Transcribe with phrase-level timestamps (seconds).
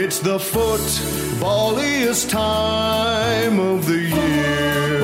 [0.00, 5.02] It's the footballiest time of the year.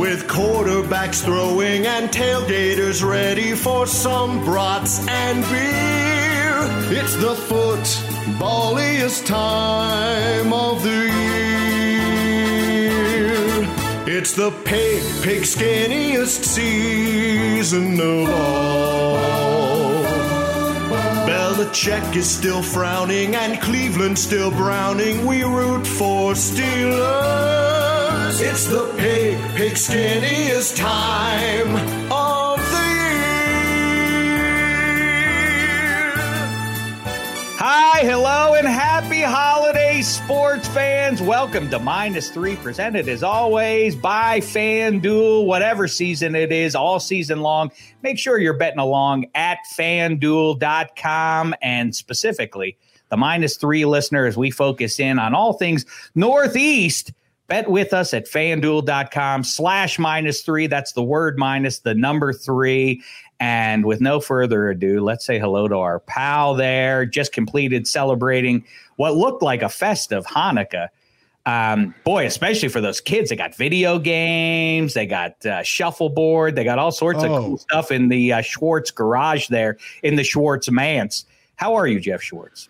[0.00, 6.54] With quarterbacks throwing and tailgaters ready for some brats and beer.
[6.96, 12.06] It's the footballiest time of the year.
[14.06, 19.91] It's the pig, pig skinniest season of all.
[21.52, 25.26] Belichick is still frowning and Cleveland still browning.
[25.26, 26.70] We root for Steelers.
[28.40, 32.01] It's the pig, pig skinniest time
[37.64, 41.22] Hi, hello, and happy holidays, sports fans.
[41.22, 47.40] Welcome to Minus Three, presented as always by FanDuel, whatever season it is, all season
[47.40, 47.70] long.
[48.02, 52.78] Make sure you're betting along at fanduel.com and specifically
[53.10, 57.12] the minus three listener as we focus in on all things Northeast.
[57.46, 60.66] Bet with us at fanduel.com slash minus three.
[60.66, 63.02] That's the word minus the number three.
[63.42, 67.04] And with no further ado, let's say hello to our pal there.
[67.04, 70.90] Just completed celebrating what looked like a festive Hanukkah.
[71.44, 76.62] Um, boy, especially for those kids, they got video games, they got uh, shuffleboard, they
[76.62, 77.34] got all sorts Oh.
[77.34, 81.24] of cool stuff in the uh, Schwartz garage there in the Schwartz Manse.
[81.56, 82.68] How are you, Jeff Schwartz?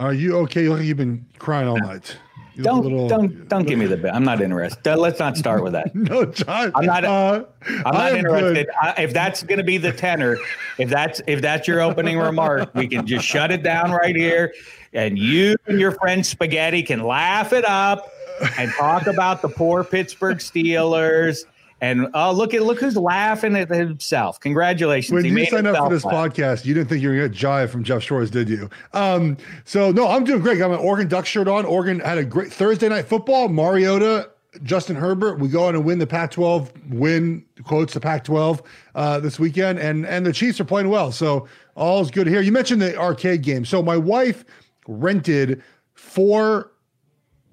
[0.00, 0.68] Are you okay?
[0.68, 2.16] Look you've been crying all night.
[2.54, 4.12] You look a Don't little- don't don't give me the bit.
[4.14, 4.96] I'm not interested.
[4.96, 5.94] Let's not start with that.
[5.94, 6.72] No, John.
[6.74, 8.68] I'm not- Uh, I'm I not am interested.
[8.80, 10.36] I, if that's going to be the tenor,
[10.78, 14.52] if that's if that's your opening remark, we can just shut it down right here,
[14.92, 18.10] and you and your friend Spaghetti can laugh it up
[18.58, 21.44] and talk about the poor Pittsburgh Steelers.
[21.82, 24.38] And oh, look at look who's laughing at himself.
[24.38, 25.12] Congratulations!
[25.12, 26.32] When He you signed up for this laugh.
[26.32, 28.70] podcast, you didn't think you were going to get jive from Jeff Schwartz, did you?
[28.92, 30.58] Um, so no, I'm doing great.
[30.58, 31.64] I got my Oregon Duck shirt on.
[31.66, 33.48] Oregon had a great Thursday night football.
[33.48, 34.30] Mariota,
[34.62, 35.40] Justin Herbert.
[35.40, 36.94] We go on and win the Pac-12.
[36.94, 41.10] Win quotes the Pac-12 uh, this weekend, and and the Chiefs are playing well.
[41.10, 42.42] So all's good here.
[42.42, 43.64] You mentioned the arcade game.
[43.64, 44.44] So my wife
[44.86, 46.70] rented four,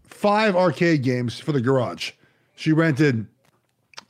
[0.05, 2.11] five arcade games for the garage.
[2.55, 3.25] She rented.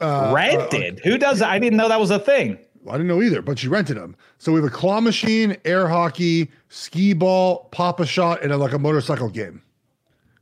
[0.02, 1.02] Uh, rented.
[1.04, 1.40] Who does?
[1.40, 1.50] that?
[1.50, 2.58] I didn't know that was a thing.
[2.88, 4.16] I didn't know either, but she rented them.
[4.38, 8.58] So we have a claw machine, air hockey, skee ball, pop a shot, and a,
[8.58, 9.62] like a motorcycle game.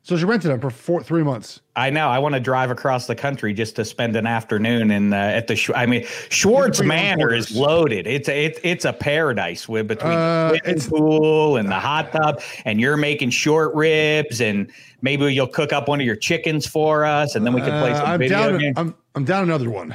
[0.07, 1.59] So she rented them for four, three months.
[1.75, 2.07] I know.
[2.07, 5.47] I want to drive across the country just to spend an afternoon in uh, at
[5.47, 5.73] the.
[5.75, 8.07] I mean, Schwartz bring your own Manor is loaded.
[8.07, 12.13] It's a, it, it's a paradise with between Uh, the it's- pool and the hot
[12.13, 16.65] tub, and you're making short ribs, and maybe you'll cook up one of your chickens
[16.65, 18.59] for us, and then we can play some Uh, some I'm video down.
[18.59, 18.73] games.
[18.77, 19.93] I'm I'm down another one.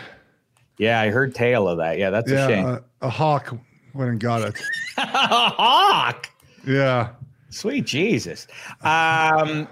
[0.76, 1.96] yeah, I heard tale of that.
[1.96, 2.66] Yeah, that's a shame.
[2.66, 3.56] uh, a hawk
[3.94, 4.60] went and got it.
[4.98, 6.28] a Hawk.
[6.66, 7.12] Yeah.
[7.48, 8.46] Sweet Jesus.
[8.82, 9.66] Um,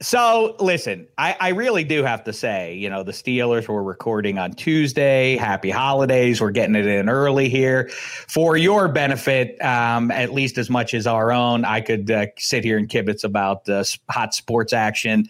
[0.00, 4.38] so listen, I, I really do have to say, you know, the Steelers were recording
[4.38, 5.36] on Tuesday.
[5.36, 6.40] Happy holidays.
[6.40, 11.08] We're getting it in early here for your benefit, um, at least as much as
[11.08, 11.64] our own.
[11.64, 15.28] I could uh, sit here and kibitz about uh, hot sports action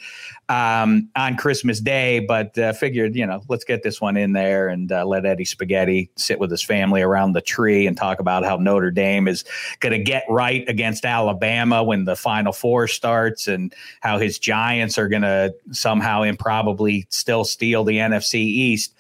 [0.49, 4.69] um, on Christmas Day, but uh, figured, you know, let's get this one in there
[4.69, 8.45] and uh, let Eddie Spaghetti sit with his family around the tree and talk about
[8.45, 9.45] how Notre Dame is
[9.81, 14.97] going to get right against Alabama when the Final Four starts and how his Giants
[14.97, 18.95] are going to somehow improbably still steal the NFC East.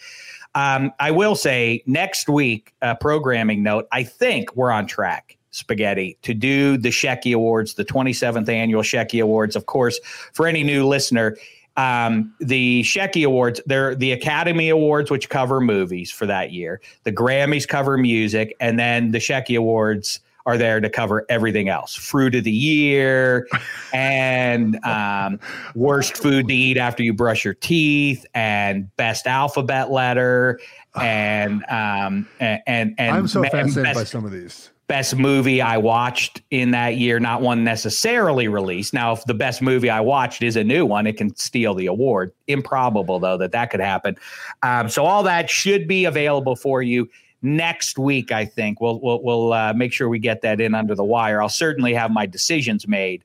[0.55, 5.38] Um, I will say next week, uh, programming note, I think we're on track.
[5.59, 9.57] Spaghetti to do the Shecky Awards, the 27th annual Shecky Awards.
[9.57, 9.99] Of course,
[10.33, 11.37] for any new listener,
[11.77, 16.81] um, the Shecky Awards, they're the Academy Awards, which cover movies for that year.
[17.05, 21.95] The Grammys cover music, and then the Shecky Awards are there to cover everything else
[21.95, 23.47] fruit of the year
[23.93, 25.39] and um,
[25.75, 30.59] worst food to eat after you brush your teeth and best alphabet letter
[30.97, 34.71] and um and and, and I'm so fascinated by some of these.
[34.89, 38.95] Best movie I watched in that year, not one necessarily released.
[38.95, 41.87] Now, if the best movie I watched is a new one, it can steal the
[41.87, 42.33] award.
[42.47, 44.17] Improbable, though, that that could happen.
[44.63, 47.09] Um, so all that should be available for you
[47.43, 48.33] next week.
[48.33, 51.43] I think we'll we'll, we'll uh, make sure we get that in under the wire.
[51.43, 53.23] I'll certainly have my decisions made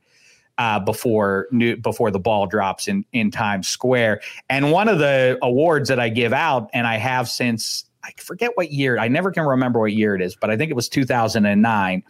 [0.57, 4.21] uh, before new, before the ball drops in in Times Square.
[4.49, 8.51] And one of the awards that I give out, and I have since I forget
[8.55, 8.97] what year.
[8.97, 12.03] I never can remember what year it is, but I think it was 2009,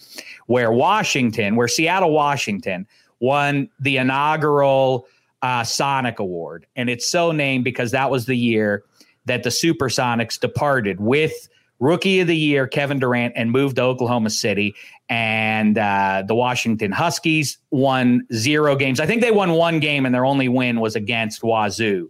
[0.48, 2.88] where Washington, where Seattle, Washington,
[3.20, 5.06] won the inaugural
[5.42, 8.84] uh, Sonic Award, and it's so named because that was the year
[9.26, 11.50] that the Supersonics departed with
[11.80, 14.74] rookie of the year, Kevin Durant, and moved to Oklahoma City.
[15.10, 19.00] And uh, the Washington Huskies won zero games.
[19.00, 22.10] I think they won one game, and their only win was against Wazoo.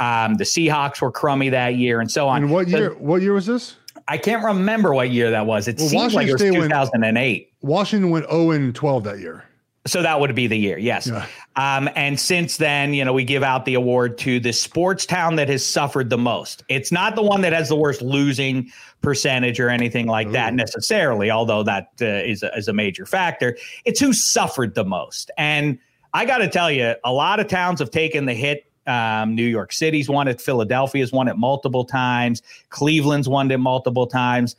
[0.00, 2.44] Um, the Seahawks were crummy that year, and so on.
[2.44, 2.94] And what year?
[2.94, 3.76] what year was this?
[4.06, 5.68] I can't remember what year that was.
[5.68, 7.52] It well, seems like it was 2008.
[7.60, 9.44] Went, Washington went 0 and 12 that year.
[9.86, 11.06] So that would be the year, yes.
[11.06, 11.26] Yeah.
[11.56, 15.36] Um, and since then, you know, we give out the award to the sports town
[15.36, 16.62] that has suffered the most.
[16.68, 20.32] It's not the one that has the worst losing percentage or anything like Ooh.
[20.32, 23.56] that necessarily, although that uh, is a, is a major factor.
[23.84, 25.30] It's who suffered the most.
[25.38, 25.78] And
[26.12, 29.46] I got to tell you, a lot of towns have taken the hit um, New
[29.46, 30.40] York City's won it.
[30.40, 32.42] Philadelphia's won it multiple times.
[32.70, 34.56] Cleveland's won it multiple times.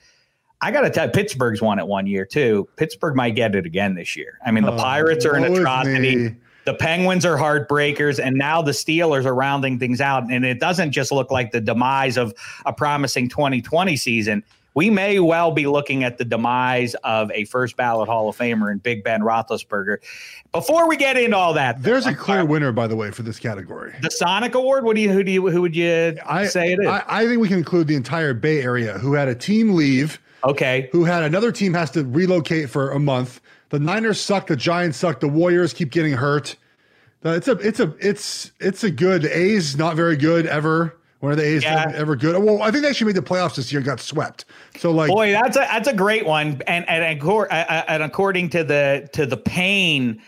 [0.62, 2.68] I got to tell you, Pittsburgh's won it one year too.
[2.76, 4.40] Pittsburgh might get it again this year.
[4.46, 6.36] I mean, the oh, Pirates are an atrocity.
[6.66, 10.30] The Penguins are heartbreakers, and now the Steelers are rounding things out.
[10.30, 12.34] And it doesn't just look like the demise of
[12.66, 14.44] a promising 2020 season.
[14.80, 18.72] We may well be looking at the demise of a first ballot Hall of Famer
[18.72, 19.98] in Big Ben Roethlisberger.
[20.54, 23.40] Before we get into all that, there's a clear winner, by the way, for this
[23.40, 23.94] category.
[24.02, 24.86] The Sonic Award.
[24.86, 25.12] What do you?
[25.12, 25.50] Who do you?
[25.50, 26.88] Who would you I, say it is?
[26.88, 30.18] I, I think we can include the entire Bay Area who had a team leave
[30.46, 30.88] Okay.
[30.94, 33.42] Who had another team has to relocate for a month.
[33.72, 34.48] The Niners suck.
[34.48, 35.20] The Giants suck.
[35.20, 36.56] The Warriors keep getting hurt.
[37.24, 39.26] It's a it's a it's it's a good.
[39.26, 40.96] A's not very good ever.
[41.20, 41.92] One of the A's yeah.
[41.96, 42.42] ever good.
[42.42, 43.82] Well, I think they actually made the playoffs this year.
[43.82, 44.46] Got swept.
[44.78, 46.62] So like, boy, that's a that's a great one.
[46.66, 50.22] And and uh, uh, and according to the to the pain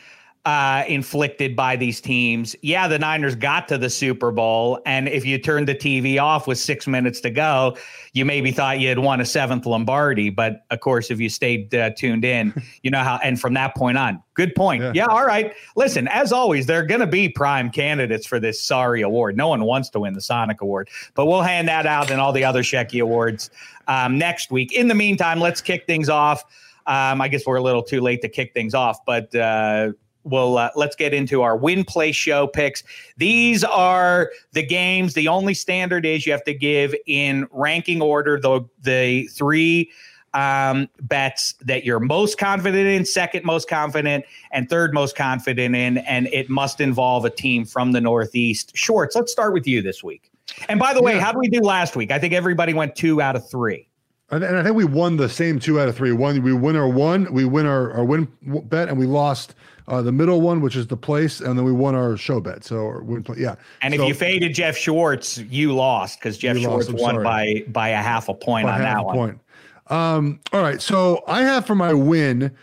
[0.45, 2.55] uh, inflicted by these teams.
[2.63, 6.47] Yeah, the Niners got to the Super Bowl, and if you turned the TV off
[6.47, 7.77] with six minutes to go,
[8.13, 10.31] you maybe thought you had won a seventh Lombardi.
[10.31, 13.19] But of course, if you stayed uh, tuned in, you know how.
[13.23, 14.81] And from that point on, good point.
[14.81, 15.53] Yeah, yeah all right.
[15.75, 19.37] Listen, as always, they're going to be prime candidates for this sorry award.
[19.37, 22.33] No one wants to win the Sonic Award, but we'll hand that out and all
[22.33, 23.51] the other Shecky Awards
[23.87, 24.73] um, next week.
[24.73, 26.43] In the meantime, let's kick things off.
[26.87, 29.35] Um, I guess we're a little too late to kick things off, but.
[29.35, 29.91] Uh,
[30.23, 32.83] well, uh, let's get into our win play show picks.
[33.17, 35.13] These are the games.
[35.13, 39.91] The only standard is you have to give in ranking order the the three
[40.33, 45.97] um, bets that you're most confident in, second most confident, and third most confident in,
[45.99, 48.71] and it must involve a team from the Northeast.
[48.75, 50.31] Shorts, let's start with you this week.
[50.69, 52.11] And by the way, how did we do last week?
[52.11, 53.87] I think everybody went two out of three.
[54.29, 56.13] And, I think we won the same two out of three.
[56.13, 59.55] One, we win our one, we win our, our win bet, and we lost
[59.91, 62.63] uh, the middle one, which is the place, and then we won our show bet.
[62.63, 63.01] So
[63.35, 63.55] yeah.
[63.81, 67.23] And so, if you faded Jeff Schwartz, you lost because Jeff Schwartz won sorry.
[67.23, 69.15] by by a half a point by on that one.
[69.15, 69.39] Point.
[69.87, 72.55] Um, all right, so I have for my win.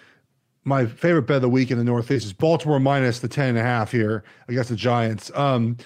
[0.64, 3.58] My favorite bet of the week in the Northeast is Baltimore minus the 10 and
[3.58, 5.30] a half here against the Giants.
[5.34, 5.78] Um,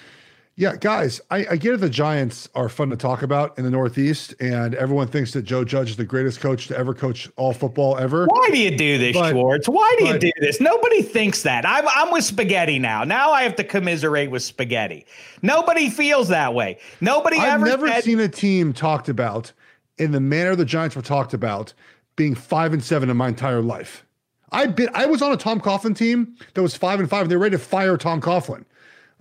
[0.63, 1.79] yeah, guys, I, I get it.
[1.79, 5.65] The Giants are fun to talk about in the Northeast, and everyone thinks that Joe
[5.65, 8.27] Judge is the greatest coach to ever coach all football ever.
[8.27, 9.69] Why do you do this, but, Schwartz?
[9.69, 10.61] Why do but, you do this?
[10.61, 11.67] Nobody thinks that.
[11.67, 13.03] I'm, I'm with spaghetti now.
[13.03, 15.05] Now I have to commiserate with spaghetti.
[15.43, 16.79] Nobody feels that way.
[17.01, 17.65] Nobody I've ever.
[17.65, 19.51] I've never said, seen a team talked about
[19.99, 21.75] in the manner the Giants were talked about
[22.15, 24.07] being five and seven in my entire life.
[24.53, 27.31] I been I was on a Tom Coughlin team that was five and five, and
[27.33, 28.65] they're ready to fire Tom Coughlin.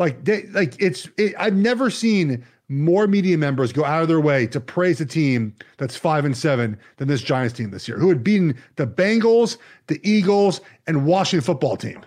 [0.01, 4.19] Like they, like it's it, I've never seen more media members go out of their
[4.19, 7.99] way to praise a team that's five and seven than this Giants team this year,
[7.99, 12.01] who had beaten the Bengals, the Eagles, and Washington football team.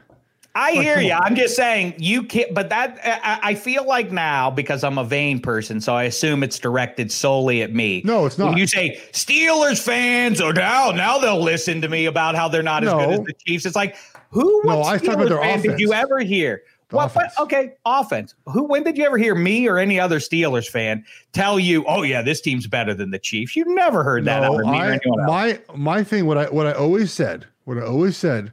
[0.56, 1.12] I like, hear you.
[1.12, 5.04] I'm just saying you can't, but that I, I, feel like now because I'm a
[5.04, 8.02] vain person, so I assume it's directed solely at me.
[8.04, 8.48] No, it's not.
[8.48, 12.62] When you say Steelers fans, are now now they'll listen to me about how they're
[12.64, 13.66] not as good as the Chiefs.
[13.66, 13.96] It's like
[14.30, 14.62] who?
[14.64, 15.74] No, I talk about their fan offense.
[15.74, 16.62] Did you ever hear?
[16.94, 18.34] Well, but, okay, offense.
[18.46, 18.64] Who?
[18.64, 22.22] When did you ever hear me or any other Steelers fan tell you, "Oh yeah,
[22.22, 23.56] this team's better than the Chiefs"?
[23.56, 27.46] You never heard that no, I, My my thing, what I what I always said,
[27.64, 28.52] what I always said,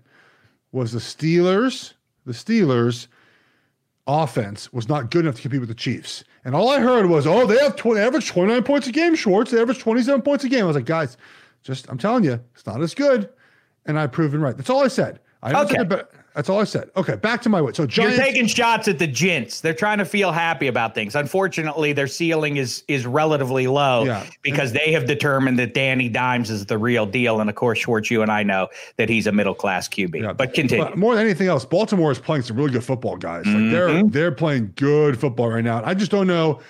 [0.71, 1.93] was the Steelers,
[2.25, 3.07] the Steelers
[4.07, 6.23] offense was not good enough to compete with the Chiefs.
[6.43, 9.15] And all I heard was, "Oh, they have 20, average twenty nine points a game,
[9.15, 9.51] Schwartz.
[9.51, 11.17] They average twenty seven points a game." I was like, guys,
[11.63, 13.29] just I'm telling you, it's not as good.
[13.85, 14.55] And I've proven right.
[14.55, 15.19] That's all I said.
[15.43, 15.75] I okay.
[15.77, 16.89] Said that's all I said.
[16.95, 17.73] Okay, back to my way.
[17.73, 19.59] So Giants, you're taking shots at the Gents.
[19.59, 21.13] They're trying to feel happy about things.
[21.13, 24.25] Unfortunately, their ceiling is is relatively low yeah.
[24.41, 27.41] because and, they have determined that Danny Dimes is the real deal.
[27.41, 30.21] And of course, Schwartz, you and I know that he's a middle class QB.
[30.21, 30.85] Yeah, but continue.
[30.85, 33.45] But more than anything else, Baltimore is playing some really good football, guys.
[33.45, 33.71] Like mm-hmm.
[33.71, 35.81] they're they're playing good football right now.
[35.83, 36.61] I just don't know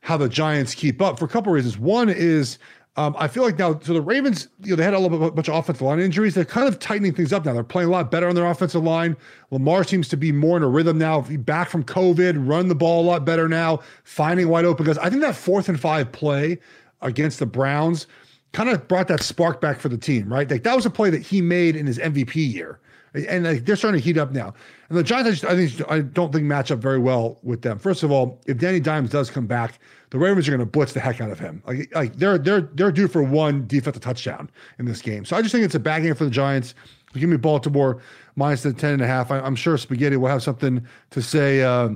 [0.00, 1.76] how the Giants keep up for a couple reasons.
[1.78, 2.58] One is
[2.96, 5.48] um, I feel like now, so the Ravens, you know, they had a little bunch
[5.48, 6.34] of offensive line injuries.
[6.34, 7.52] They're kind of tightening things up now.
[7.52, 9.16] They're playing a lot better on their offensive line.
[9.50, 11.20] Lamar seems to be more in a rhythm now.
[11.20, 14.98] Back from COVID, run the ball a lot better now, finding wide open guys.
[14.98, 16.58] I think that fourth and five play
[17.00, 18.08] against the Browns
[18.52, 20.50] kind of brought that spark back for the team, right?
[20.50, 22.80] Like that was a play that he made in his MVP year,
[23.14, 24.52] and like, they're starting to heat up now.
[24.88, 27.62] And the Giants, I, just, I think, I don't think match up very well with
[27.62, 27.78] them.
[27.78, 29.78] First of all, if Danny Dimes does come back,
[30.10, 31.62] the Ravens are going to blitz the heck out of him.
[31.66, 35.24] Like, like they're they're they're due for one defensive touchdown in this game.
[35.24, 36.74] So I just think it's a bad game for the Giants.
[37.14, 38.00] Give me Baltimore
[38.36, 39.30] minus the 10 and a half.
[39.30, 41.90] I, am sure Spaghetti will have something to say uh,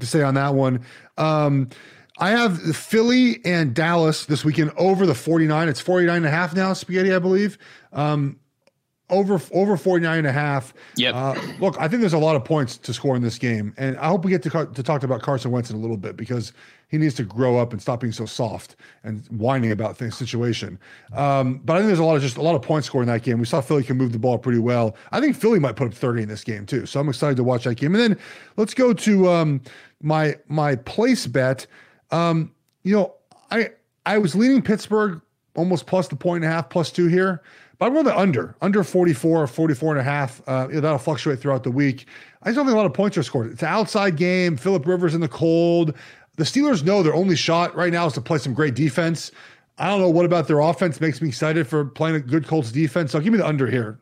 [0.00, 0.84] to say on that one.
[1.16, 1.68] Um,
[2.18, 5.68] I have Philly and Dallas this weekend over the 49.
[5.68, 7.58] It's 49 and a half now, Spaghetti, I believe.
[7.92, 8.38] Um,
[9.10, 10.74] over over 49 and a half.
[10.96, 11.14] Yep.
[11.14, 13.74] Uh, look, I think there's a lot of points to score in this game.
[13.76, 16.16] And I hope we get to, to talk about Carson Wentz in a little bit
[16.16, 16.52] because
[16.88, 20.78] he needs to grow up and stop being so soft and whining about things situation.
[21.12, 23.12] Um, but I think there's a lot of just a lot of points scored in
[23.12, 23.38] that game.
[23.38, 24.96] We saw Philly can move the ball pretty well.
[25.12, 26.86] I think Philly might put up 30 in this game too.
[26.86, 27.94] So I'm excited to watch that game.
[27.94, 28.18] And then
[28.56, 29.60] let's go to um,
[30.02, 31.66] my my place bet.
[32.10, 32.52] Um,
[32.82, 33.14] you know,
[33.50, 33.70] I
[34.06, 35.20] I was leaning Pittsburgh
[35.54, 37.42] almost plus the point and a half, plus two here.
[37.78, 40.42] But I'm going the under, under 44 or 44 and a half.
[40.48, 42.06] Uh, that'll fluctuate throughout the week.
[42.42, 43.52] I just don't think a lot of points are scored.
[43.52, 44.56] It's an outside game.
[44.56, 45.94] Philip Rivers in the cold.
[46.38, 49.32] The Steelers know their only shot right now is to play some great defense.
[49.76, 52.70] I don't know what about their offense makes me excited for playing a good Colts
[52.70, 53.10] defense.
[53.10, 53.98] So give me the under here.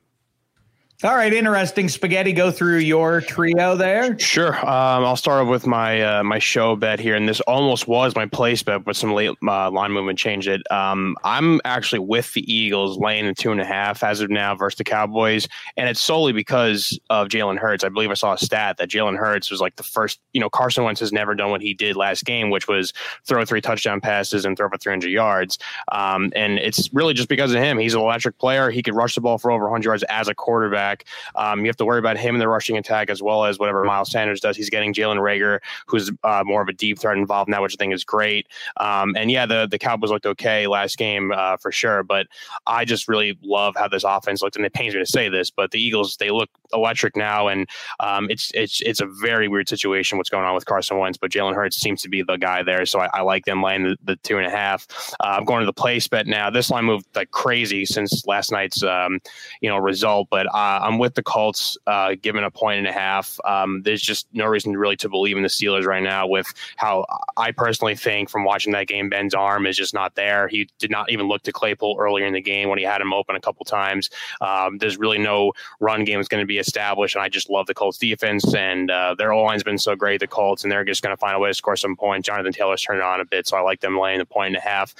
[1.04, 1.90] All right, interesting.
[1.90, 4.18] Spaghetti, go through your trio there.
[4.18, 4.56] Sure.
[4.60, 8.24] Um, I'll start with my uh, my show bet here, and this almost was my
[8.24, 10.62] place bet, but some late uh, line movement changed it.
[10.72, 14.54] Um, I'm actually with the Eagles laying a two and a half as of now
[14.54, 17.84] versus the Cowboys, and it's solely because of Jalen Hurts.
[17.84, 20.18] I believe I saw a stat that Jalen Hurts was like the first.
[20.32, 22.94] You know, Carson Wentz has never done what he did last game, which was
[23.26, 25.58] throw three touchdown passes and throw for 300 yards.
[25.92, 27.76] Um, and it's really just because of him.
[27.76, 28.70] He's an electric player.
[28.70, 31.04] He could rush the ball for over 100 yards as a quarterback quarterback.
[31.34, 33.84] Um, you have to worry about him in the rushing attack as well as whatever
[33.84, 34.56] Miles Sanders does.
[34.56, 37.78] He's getting Jalen Reagor, who's uh, more of a deep threat involved now, which I
[37.78, 38.46] think is great.
[38.78, 42.26] Um, and yeah, the the Cowboys looked okay last game uh, for sure, but
[42.66, 45.50] I just really love how this offense looked, and it pains me to say this,
[45.50, 47.68] but the Eagles they look electric now, and
[48.00, 51.30] um, it's it's it's a very weird situation what's going on with Carson Wentz, but
[51.30, 53.96] Jalen Hurts seems to be the guy there, so I, I like them laying the,
[54.04, 54.86] the, two and a half.
[55.20, 56.50] Uh, I'm going to the place bet now.
[56.50, 59.20] This line moved like crazy since last night's um,
[59.60, 62.92] you know result, but uh, I'm with the Colts, uh, given a point and a
[62.92, 63.38] half.
[63.44, 66.26] Um, there's just no reason really to believe in the Steelers right now.
[66.26, 67.06] With how
[67.36, 70.48] I personally think from watching that game, Ben's arm is just not there.
[70.48, 73.12] He did not even look to Claypool earlier in the game when he had him
[73.12, 74.10] open a couple times.
[74.40, 77.66] Um, there's really no run game is going to be established, and I just love
[77.66, 80.20] the Colts defense and uh, their O line's been so great.
[80.20, 82.26] The Colts, and they're just going to find a way to score some points.
[82.26, 84.60] Jonathan Taylor's turned on a bit, so I like them laying the point and a
[84.60, 84.94] half.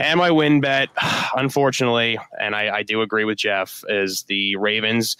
[0.00, 0.88] And my win bet,
[1.36, 5.16] unfortunately, and I, I, do agree with Jeff, is the Ravens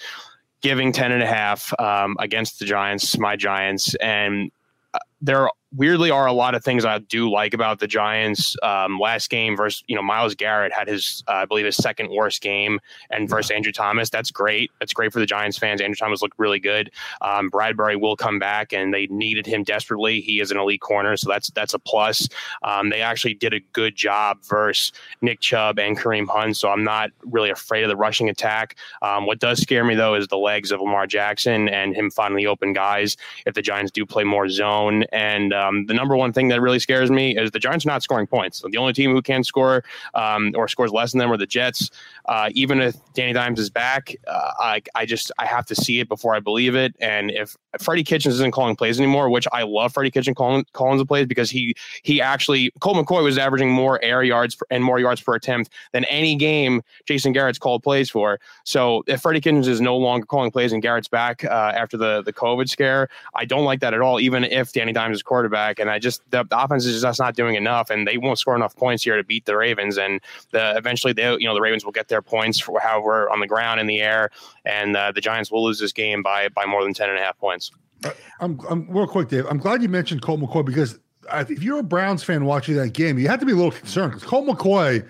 [0.62, 3.94] giving 10 and a half um, against the Giants, my Giants.
[3.96, 4.50] And
[4.94, 8.56] uh, there weirdly are a lot of things I do like about the Giants.
[8.62, 12.10] Um, last game versus you know Myles Garrett had his uh, I believe his second
[12.10, 14.10] worst game, and versus Andrew Thomas.
[14.10, 14.70] That's great.
[14.80, 15.80] That's great for the Giants fans.
[15.80, 16.90] Andrew Thomas looked really good.
[17.20, 20.20] Um, Bradberry will come back, and they needed him desperately.
[20.20, 22.28] He is an elite corner, so that's that's a plus.
[22.62, 26.84] Um, they actually did a good job versus Nick Chubb and Kareem Hunt, so I'm
[26.84, 28.76] not really afraid of the rushing attack.
[29.02, 32.46] Um, what does scare me though is the legs of Lamar Jackson and him finally
[32.46, 33.16] open guys.
[33.46, 36.78] If the Giants do play more zone and um, the number one thing that really
[36.78, 38.62] scares me is the Giants are not scoring points.
[38.68, 41.90] The only team who can score um, or scores less than them are the Jets.
[42.26, 46.00] Uh, even if Danny Dimes is back, uh, I, I just I have to see
[46.00, 46.94] it before I believe it.
[47.00, 50.98] And if Freddie Kitchens isn't calling plays anymore, which I love Freddie Kitchens calling calling
[50.98, 54.98] the plays because he he actually Colt McCoy was averaging more air yards and more
[54.98, 58.40] yards per attempt than any game Jason Garrett's called plays for.
[58.64, 62.22] So if Freddie Kitchens is no longer calling plays and Garrett's back uh, after the
[62.22, 64.20] the COVID scare, I don't like that at all.
[64.20, 67.35] Even if Danny Dimes is quarterback, and I just the, the offense is just not
[67.35, 69.99] doing enough, and they won't score enough points here to beat the Ravens.
[69.99, 73.40] And the eventually they you know the Ravens will get their points for however on
[73.40, 74.30] the ground in the air,
[74.64, 77.23] and uh, the Giants will lose this game by by more than 10 and a
[77.23, 77.71] half points.
[78.04, 79.47] Uh, I'm, I'm real quick, Dave.
[79.47, 80.99] I'm glad you mentioned Colt McCoy because
[81.33, 84.12] if you're a Browns fan watching that game, you have to be a little concerned
[84.12, 85.07] because Colt McCoy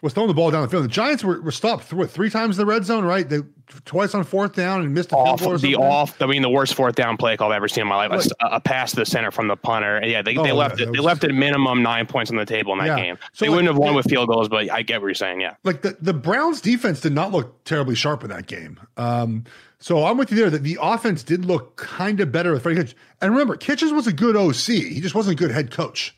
[0.00, 0.84] was throwing the ball down the field.
[0.84, 3.28] The Giants were, were stopped through it three times in the red zone, right?
[3.28, 3.40] They
[3.84, 5.58] twice on fourth down and missed a off, field goal.
[5.58, 8.06] The off, I mean, the worst fourth down play call I've ever seen in my
[8.06, 8.10] life.
[8.10, 10.00] Like, a, a, pass to the center from the punter.
[10.04, 10.92] Yeah, they, oh, they left yeah, it.
[10.92, 13.04] They left at minimum nine points on the table in that yeah.
[13.04, 13.18] game.
[13.32, 15.40] So they like, wouldn't have won with field goals, but I get what you're saying.
[15.40, 18.78] Yeah, like the the Browns defense did not look terribly sharp in that game.
[18.96, 19.44] Um,
[19.80, 22.80] so I'm with you there that the offense did look kind of better with Freddie
[22.80, 23.00] Kitchens.
[23.20, 24.66] And remember, Kitchens was a good OC.
[24.66, 26.16] He just wasn't a good head coach.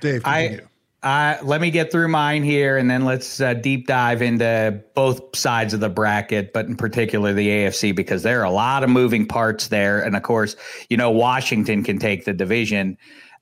[0.00, 0.60] Dave, continue.
[0.60, 0.68] I
[1.02, 5.36] uh, let me get through mine here, and then let's uh, deep dive into both
[5.36, 8.90] sides of the bracket, but in particular the AFC, because there are a lot of
[8.90, 10.00] moving parts there.
[10.00, 10.56] And of course,
[10.88, 12.98] you know, Washington can take the division.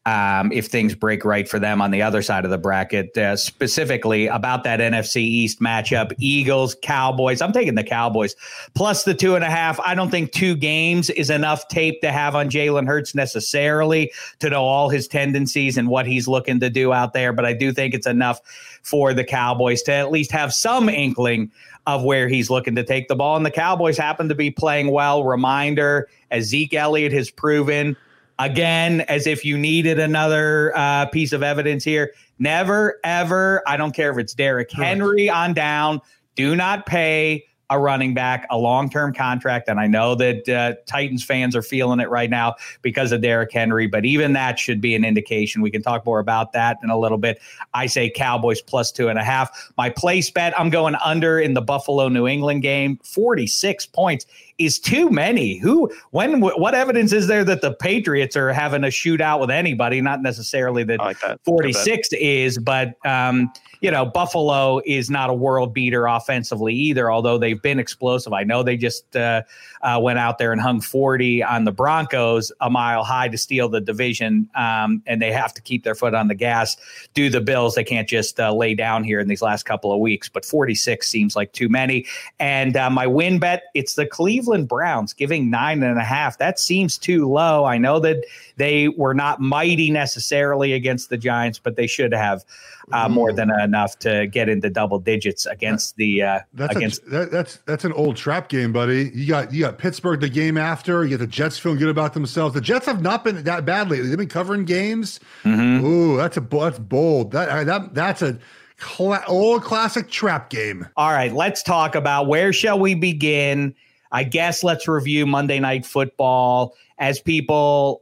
[0.07, 3.19] Um, if things break right for them on the other side of the bracket.
[3.19, 7.43] Uh, specifically about that NFC East matchup, Eagles, Cowboys.
[7.43, 8.37] I'm taking the Cowboys
[8.75, 9.81] plus the two and a half.
[9.81, 14.49] I don't think two games is enough tape to have on Jalen Hurts necessarily to
[14.49, 17.73] know all his tendencies and what he's looking to do out there, but I do
[17.73, 18.41] think it's enough
[18.83, 21.51] for the Cowboys to at least have some inkling
[21.89, 23.37] of where he's looking to take the ball.
[23.37, 25.25] And the Cowboys happen to be playing well.
[25.25, 27.97] Reminder, as Zeke Elliott has proven,
[28.38, 32.12] again, as if you needed another uh, piece of evidence here.
[32.38, 36.00] Never, ever, I don't care if it's Derrick Henry on down,
[36.35, 39.69] do not pay a running back a long term contract.
[39.69, 43.52] And I know that uh, Titans fans are feeling it right now because of Derrick
[43.52, 45.62] Henry, but even that should be an indication.
[45.62, 47.40] We can talk more about that in a little bit.
[47.75, 49.73] I say Cowboys plus two and a half.
[49.76, 54.26] My place bet, I'm going under in the Buffalo New England game, 46 points
[54.59, 55.59] is too many.
[55.59, 60.01] Who, when, what evidence is there that the Patriots are having a shootout with anybody?
[60.01, 61.41] Not necessarily that, like that.
[61.45, 67.37] 46 is, but, um, you know, Buffalo is not a world beater offensively either, although
[67.37, 68.33] they've been explosive.
[68.33, 69.43] I know they just uh,
[69.83, 73.69] uh, went out there and hung 40 on the Broncos a mile high to steal
[73.69, 76.77] the division, um, and they have to keep their foot on the gas.
[77.13, 77.75] Do the Bills.
[77.75, 81.07] They can't just uh, lay down here in these last couple of weeks, but 46
[81.07, 82.07] seems like too many.
[82.39, 86.38] And uh, my win bet, it's the Cleveland Browns giving nine and a half.
[86.38, 87.65] That seems too low.
[87.65, 88.25] I know that
[88.57, 92.45] they were not mighty necessarily against the Giants, but they should have
[92.93, 97.03] uh, more than enough to get into double digits against the uh, that's against.
[97.07, 99.11] A, that, that's that's an old trap game, buddy.
[99.15, 101.03] You got you got Pittsburgh the game after.
[101.03, 102.55] You get the Jets feeling good about themselves.
[102.55, 104.09] The Jets have not been that bad lately.
[104.09, 105.21] They've been covering games.
[105.45, 105.85] Mm-hmm.
[105.85, 107.33] Ooh, that's a that's bold.
[107.33, 108.38] That that that's a.
[108.79, 110.87] Cla- old classic trap game.
[110.99, 113.75] All right, let's talk about where shall we begin?
[114.16, 118.00] I guess let's review Monday Night Football as people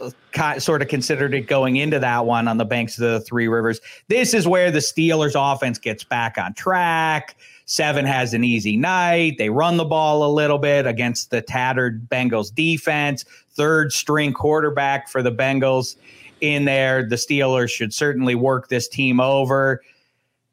[0.00, 3.46] uh, sort of considered it going into that one on the banks of the Three
[3.46, 3.78] Rivers.
[4.08, 7.36] This is where the Steelers offense gets back on track.
[7.66, 9.36] Seven has an easy night.
[9.36, 13.26] They run the ball a little bit against the tattered Bengals defense.
[13.50, 15.96] Third string quarterback for the Bengals
[16.40, 17.06] in there.
[17.06, 19.82] The Steelers should certainly work this team over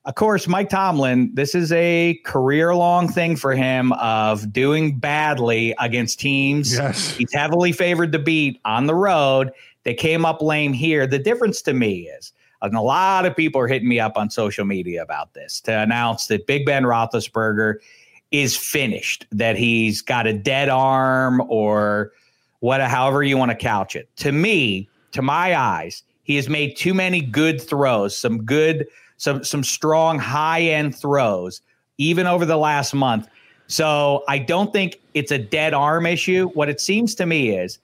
[0.08, 5.76] of course, Mike Tomlin, this is a career long thing for him of doing badly
[5.80, 6.74] against teams.
[6.74, 7.10] Yes.
[7.10, 9.52] He's heavily favored to beat on the road.
[9.84, 11.08] They came up lame here.
[11.08, 14.30] The difference to me is, and a lot of people are hitting me up on
[14.30, 17.76] social media about this to announce that Big Ben Roethlisberger
[18.32, 22.14] is finished, that he's got a dead arm or
[22.62, 24.10] what, however you want to couch it.
[24.18, 28.88] To me, to my eyes, he has made too many good throws, some good–
[29.18, 31.62] some some strong high end throws
[31.98, 33.28] even over the last month.
[33.68, 36.50] So I don't think it's a dead arm issue.
[36.50, 37.80] What it seems to me is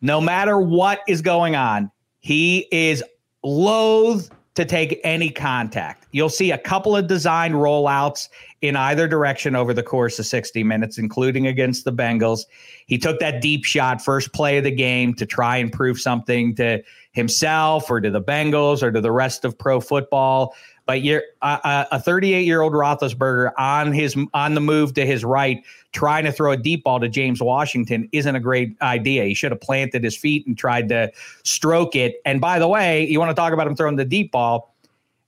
[0.00, 3.04] no matter what is going on, he is
[3.44, 6.06] loath to take any contact.
[6.12, 8.28] You'll see a couple of design rollouts
[8.60, 12.42] in either direction over the course of 60 minutes, including against the Bengals.
[12.86, 16.54] He took that deep shot first play of the game to try and prove something
[16.56, 20.54] to himself or to the Bengals or to the rest of pro football.
[20.84, 25.24] But you're uh, a 38 year old Roethlisberger on his on the move to his
[25.24, 29.24] right, trying to throw a deep ball to James Washington isn't a great idea.
[29.24, 31.12] He should have planted his feet and tried to
[31.44, 32.20] stroke it.
[32.24, 34.74] And by the way, you want to talk about him throwing the deep ball,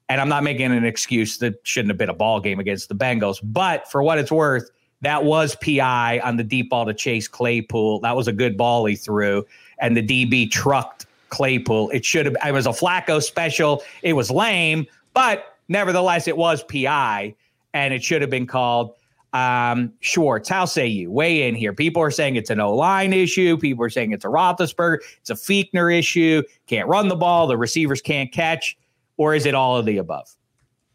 [0.08, 2.94] and I'm not making an excuse that shouldn't have been a ball game against the
[2.94, 4.70] Bengals, but for what it's worth,
[5.02, 8.00] that was PI on the deep ball to Chase Claypool.
[8.00, 9.44] That was a good ball he threw,
[9.78, 11.90] and the DB trucked Claypool.
[11.90, 12.36] It should have.
[12.44, 13.82] It was a Flacco special.
[14.02, 17.34] It was lame, but nevertheless, it was PI,
[17.72, 18.94] and it should have been called.
[19.32, 21.10] Um, Schwartz, how say you?
[21.10, 21.72] Weigh in here.
[21.72, 23.58] People are saying it's an O line issue.
[23.58, 24.98] People are saying it's a Roethlisberger.
[25.18, 26.42] It's a Fichtner issue.
[26.68, 27.48] Can't run the ball.
[27.48, 28.78] The receivers can't catch.
[29.16, 30.30] Or is it all of the above?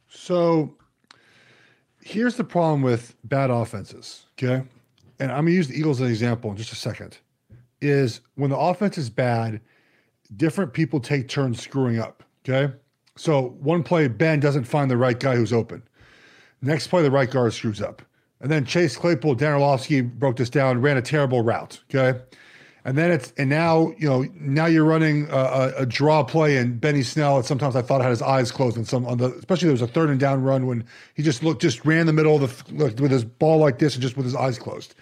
[0.07, 0.73] So
[2.01, 4.25] here's the problem with bad offenses.
[4.37, 4.63] Okay.
[5.19, 7.17] And I'm going to use the Eagles as an example in just a second.
[7.81, 9.59] Is when the offense is bad,
[10.37, 12.23] different people take turns screwing up.
[12.47, 12.73] Okay.
[13.19, 15.83] So one play, Ben doesn't find the right guy who's open.
[16.61, 18.01] Next play, the right guard screws up.
[18.39, 21.81] And then Chase Claypool, Dan Orlovsky broke this down, ran a terrible route.
[21.93, 22.17] Okay.
[22.85, 26.79] And then it's, and now, you know, now you're running a, a, draw play and
[26.79, 29.65] Benny Snell, and sometimes I thought had his eyes closed on some, on the, especially
[29.65, 32.41] there was a third and down run when he just looked, just ran the middle
[32.41, 34.95] of the, looked with his ball like this and just with his eyes closed.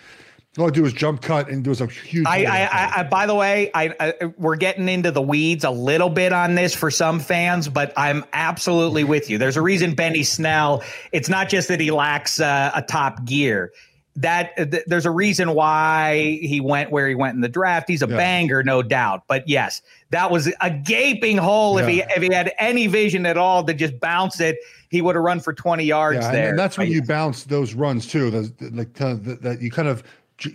[0.58, 2.26] All I do is jump cut, and there was a huge.
[2.28, 6.10] I, I, I, by the way, I, I, we're getting into the weeds a little
[6.10, 9.38] bit on this for some fans, but I'm absolutely with you.
[9.38, 10.84] There's a reason Benny Snell.
[11.12, 13.72] It's not just that he lacks uh, a top gear.
[14.16, 17.88] that th- there's a reason why he went where he went in the draft.
[17.88, 18.18] He's a Yeah.
[18.18, 19.26] banger, no doubt.
[19.28, 21.78] But yes, that was a gaping hole.
[21.78, 24.58] If he if he had any vision at all to just bounce it,
[24.90, 26.50] he would have run for 20 yards Yeah, there.
[26.50, 28.32] and that's when But you bounce those runs too.
[28.32, 30.02] Those like kind of that, you kind of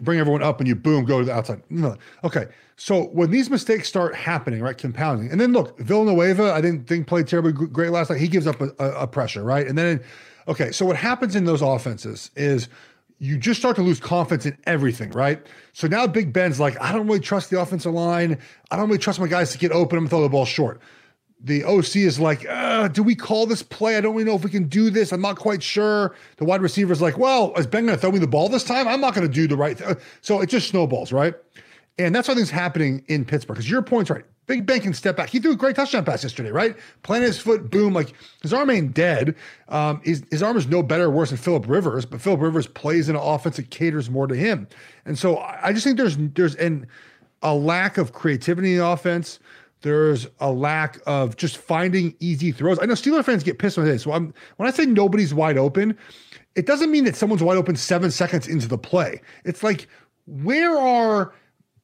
[0.01, 1.63] bring everyone up and you boom go to the outside.
[2.25, 6.87] Okay, so when these mistakes start happening, right, compounding, and then look, Villanueva, I didn't
[6.87, 8.21] think played terribly great last night.
[8.21, 10.03] He gives up a, a, a pressure, right, and then
[10.49, 12.69] okay, so what happens in those offenses is
[13.19, 15.47] you just start to lose confidence in everything, right?
[15.73, 18.37] So now Big Ben's like, I don't really trust the offensive line.
[18.73, 20.81] I don't really trust my guys to get open and throw the ball short
[21.45, 22.43] the OC is like,
[22.93, 23.97] do we call this play?
[23.97, 25.13] I don't really know if we can do this.
[25.13, 26.15] I'm not quite sure.
[26.37, 28.65] The wide receiver is like, well, is Ben going to throw me the ball this
[28.65, 28.87] time?
[28.87, 29.97] I'm not going to do the right thing.
[30.21, 31.35] So it just snowballs, right?
[31.99, 33.57] And that's why things happening in Pittsburgh.
[33.57, 34.25] Because your point's right.
[34.47, 35.29] Big Ben can step back.
[35.29, 36.77] He threw a great touchdown pass yesterday, right?
[37.05, 37.93] Planted his foot, boom.
[37.93, 39.37] Like his arm ain't dead.
[39.69, 42.67] Um, his, his arm is no better or worse than Philip Rivers, but Philip Rivers
[42.67, 44.67] plays in an offense that caters more to him.
[45.05, 46.87] And so I I just think there's there's an
[47.43, 49.39] a lack of creativity in the offense.
[49.83, 52.79] There's a lack of just finding easy throws.
[52.81, 54.03] I know Steeler fans get pissed with this.
[54.03, 55.97] So I'm when I say nobody's wide open,
[56.55, 59.21] it doesn't mean that someone's wide open seven seconds into the play.
[59.45, 59.89] It's like
[60.27, 61.35] where are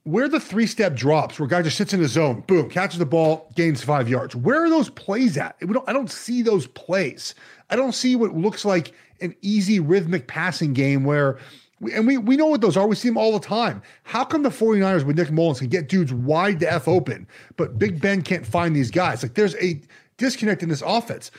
[0.04, 3.04] where the three step drops where guy just sits in the zone, boom, catches the
[3.04, 4.34] ball, gains five yards.
[4.34, 5.58] Where are those plays at?
[5.60, 7.34] Don't, I don't see those plays.
[7.68, 11.38] I don't see what looks like an easy rhythmic passing game where,
[11.80, 12.86] we, and we, we know what those are.
[12.86, 13.82] We see them all the time.
[14.02, 17.78] How come the 49ers with Nick Mullens can get dudes wide to F open, but
[17.78, 19.22] Big Ben can't find these guys?
[19.22, 19.80] Like there's a
[20.16, 21.30] disconnect in this offense.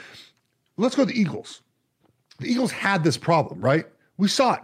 [0.77, 1.61] Let's go to the Eagles.
[2.39, 3.85] The Eagles had this problem, right?
[4.17, 4.61] We saw it.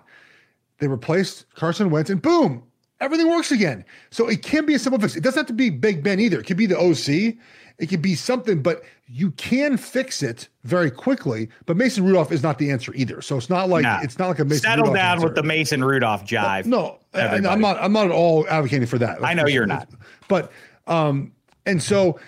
[0.79, 2.63] They replaced Carson Wentz, and boom,
[2.99, 3.83] everything works again.
[4.11, 5.15] So it can be a simple fix.
[5.15, 6.39] It doesn't have to be Big Ben either.
[6.39, 7.35] It could be the OC.
[7.77, 11.49] It could be something, but you can fix it very quickly.
[11.65, 13.21] But Mason Rudolph is not the answer either.
[13.21, 13.99] So it's not like Nah.
[14.01, 15.27] it's not like a Mason settle Rudolph down answer.
[15.27, 16.65] with the Mason Rudolph jive.
[16.65, 17.47] No, everybody.
[17.53, 17.77] I'm not.
[17.81, 19.23] I'm not at all advocating for that.
[19.23, 19.89] I know you're not.
[20.27, 20.51] But
[20.87, 21.33] um,
[21.65, 22.19] and so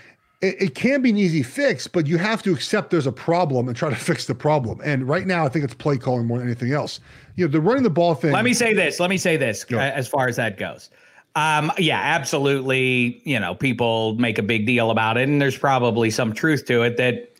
[0.41, 3.67] it, it can be an easy fix, but you have to accept there's a problem
[3.67, 4.81] and try to fix the problem.
[4.83, 6.99] And right now, I think it's play calling more than anything else.
[7.37, 8.31] You know, the running the ball thing.
[8.33, 8.99] Let me say this.
[8.99, 10.89] Let me say this as far as that goes.
[11.37, 13.21] Um, yeah, absolutely.
[13.23, 16.81] You know, people make a big deal about it, and there's probably some truth to
[16.81, 17.31] it that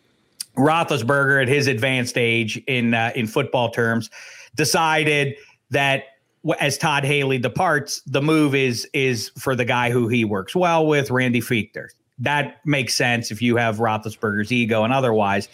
[0.56, 4.08] Roethlisberger, at his advanced age in uh, in football terms,
[4.54, 5.34] decided
[5.70, 6.04] that
[6.60, 10.86] as Todd Haley departs, the move is is for the guy who he works well
[10.86, 11.88] with, Randy Fichtner.
[12.20, 15.48] That makes sense if you have Roethlisberger's ego and otherwise.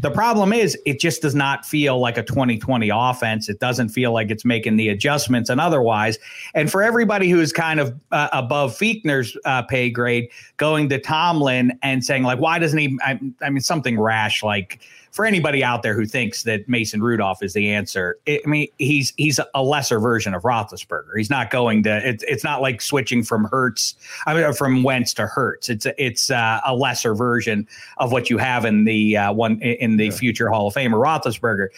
[0.00, 3.48] The problem is, it just does not feel like a 2020 offense.
[3.48, 6.18] It doesn't feel like it's making the adjustments and otherwise.
[6.54, 10.98] And for everybody who is kind of uh, above Fichtner's uh, pay grade, going to
[10.98, 12.98] Tomlin and saying, like, why doesn't he?
[13.02, 14.80] I, I mean, something rash like
[15.14, 18.66] for anybody out there who thinks that Mason Rudolph is the answer, it, I mean,
[18.78, 21.16] he's he's a lesser version of Roethlisberger.
[21.16, 22.08] He's not going to.
[22.08, 23.94] It's it's not like switching from Hurts,
[24.26, 25.68] I mean, from Wentz to Hurts.
[25.68, 29.62] It's a, it's uh, a lesser version of what you have in the uh, one
[29.62, 31.68] in the future Hall of Famer Roethlisberger.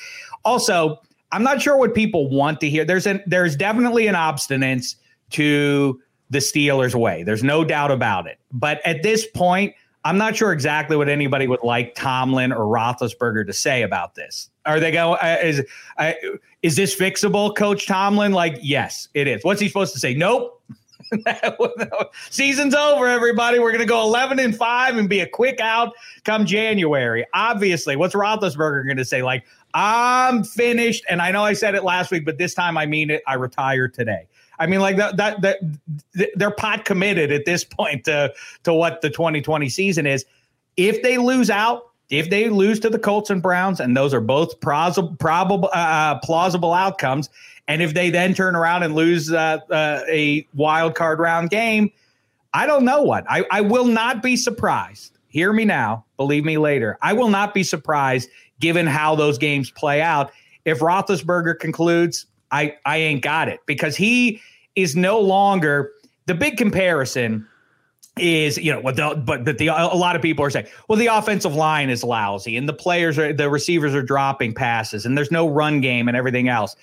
[0.47, 0.99] Also,
[1.31, 2.87] I'm not sure what people want to hear.
[2.87, 4.97] There's an there's definitely an obstinance
[5.33, 7.23] to the Steelers' way.
[7.23, 8.39] There's no doubt about it.
[8.51, 9.75] But at this point,
[10.07, 14.51] I'm not sure exactly what anybody would like Tomlin or Roethlisberger to say about this.
[14.65, 15.19] Are they going?
[15.21, 15.65] Uh, is
[15.99, 16.13] uh,
[16.63, 18.31] is this fixable, Coach Tomlin?
[18.31, 19.43] Like, yes, it is.
[19.43, 20.15] What's he supposed to say?
[20.15, 20.63] Nope.
[22.31, 23.59] Season's over, everybody.
[23.59, 25.93] We're going to go 11 and five and be a quick out
[26.25, 27.27] come January.
[27.35, 29.25] Obviously, what's Roethlisberger going to say?
[29.25, 31.05] Like, I'm finished.
[31.09, 33.23] And I know I said it last week, but this time I mean it.
[33.27, 34.29] I retire today.
[34.59, 35.59] I mean, like that, that, that
[36.35, 38.33] they're pot committed at this point to,
[38.65, 40.25] to what the 2020 season is.
[40.77, 44.21] If they lose out, if they lose to the Colts and Browns, and those are
[44.21, 47.29] both plausible, probable, uh, plausible outcomes,
[47.69, 51.91] and if they then turn around and lose uh, uh, a wild card round game,
[52.55, 53.25] I don't know what.
[53.29, 55.19] I, I will not be surprised.
[55.29, 56.97] Hear me now, believe me later.
[57.03, 60.33] I will not be surprised given how those games play out.
[60.65, 64.41] If Roethlisberger concludes, I, I ain't got it because he
[64.75, 65.93] is no longer
[66.27, 67.47] the big comparison
[68.19, 71.07] is you know what the, but the a lot of people are saying well the
[71.07, 75.31] offensive line is lousy and the players are the receivers are dropping passes and there's
[75.31, 76.77] no run game and everything else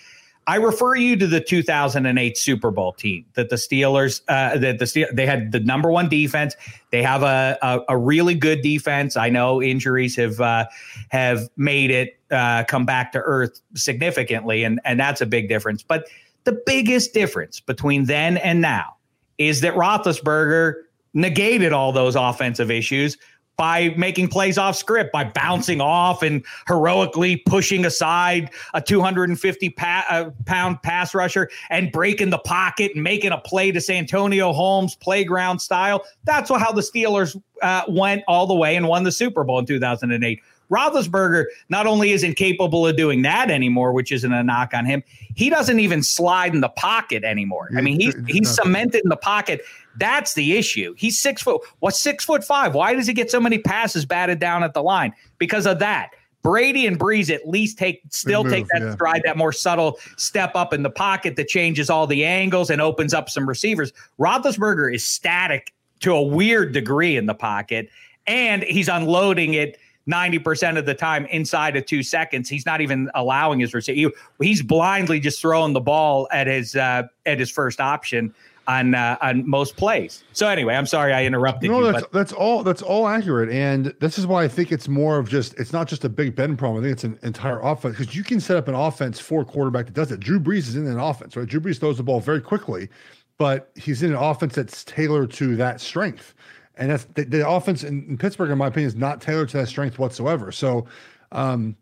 [0.46, 4.88] I refer you to the 2008 Super Bowl team that the Steelers uh, that the
[4.88, 6.56] Steel, they had the number one defense.
[6.92, 9.16] They have a, a, a really good defense.
[9.16, 10.66] I know injuries have uh,
[11.10, 15.84] have made it uh, come back to earth significantly, and and that's a big difference.
[15.84, 16.08] But
[16.44, 18.96] the biggest difference between then and now
[19.38, 20.74] is that Roethlisberger
[21.14, 23.18] negated all those offensive issues
[23.58, 30.06] by making plays off script, by bouncing off and heroically pushing aside a 250 pa-
[30.10, 34.96] uh, pound pass rusher and breaking the pocket and making a play to Santonio Holmes
[34.96, 36.04] playground style.
[36.24, 39.66] That's how the Steelers uh, went all the way and won the Super Bowl in
[39.66, 40.42] 2008.
[40.72, 45.04] Roethlisberger not only isn't capable of doing that anymore, which isn't a knock on him,
[45.36, 47.70] he doesn't even slide in the pocket anymore.
[47.76, 49.62] I mean, he's he's cemented in the pocket.
[49.98, 50.96] That's the issue.
[50.98, 51.62] He's six foot.
[51.80, 52.74] What's six foot five?
[52.74, 55.14] Why does he get so many passes batted down at the line?
[55.38, 56.12] Because of that.
[56.44, 58.94] Brady and Brees at least take still move, take that yeah.
[58.94, 62.82] stride, that more subtle step up in the pocket that changes all the angles and
[62.82, 63.94] opens up some receivers.
[64.20, 67.90] Roethlisberger is static to a weird degree in the pocket,
[68.28, 69.78] and he's unloading it
[70.10, 72.50] 90% of the time inside of two seconds.
[72.50, 74.12] He's not even allowing his receiver.
[74.42, 78.34] He's blindly just throwing the ball at his uh, at his first option
[78.68, 80.24] on uh, on most plays.
[80.34, 81.92] So anyway, I'm sorry I interrupted no, you.
[81.92, 85.30] that's, that's all that's all accurate, and this is why I think it's more of
[85.30, 86.84] just it's not just a Big Ben problem.
[86.84, 89.46] I think it's an entire offense because you can set up an offense for a
[89.46, 90.20] quarterback that does it.
[90.20, 91.48] Drew Brees is in an offense, right?
[91.48, 92.90] Drew Brees throws the ball very quickly,
[93.38, 96.34] but he's in an offense that's tailored to that strength
[96.78, 99.58] and that's the, the offense in, in, Pittsburgh, in my opinion, is not tailored to
[99.58, 100.52] that strength whatsoever.
[100.52, 100.86] So,
[101.32, 101.76] um,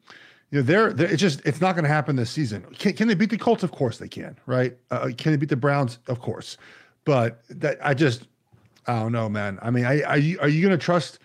[0.50, 2.64] you know, they're, they're it's just it's not going to happen this season.
[2.78, 3.64] Can, can they beat the Colts?
[3.64, 4.78] Of course they can, right?
[4.90, 6.00] Uh, can they beat the Browns?
[6.08, 6.58] Of course,
[7.06, 8.28] but that I just
[8.88, 9.60] I don't know, man.
[9.62, 11.20] I mean, I, are you are you going to trust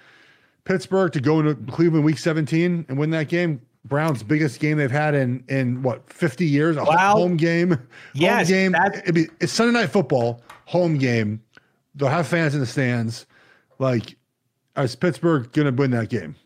[0.65, 3.61] Pittsburgh to go into Cleveland Week 17 and win that game?
[3.85, 7.79] Browns' biggest game they've had in in what 50 years, a home game.
[8.15, 8.75] Yes, home game.
[8.95, 11.41] It'd be, it's Sunday night football, home game.
[11.95, 13.27] They'll have fans in the stands.
[13.79, 14.17] Like,
[14.77, 16.37] is Pittsburgh going to win that game?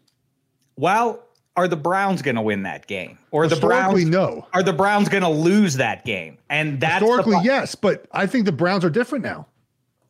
[0.77, 1.25] Well,
[1.57, 4.05] are the Browns going to win that game, or the Browns?
[4.07, 4.47] No.
[4.55, 6.38] Are the Browns going to lose that game?
[6.49, 9.47] And that's historically yes, but I think the Browns are different now.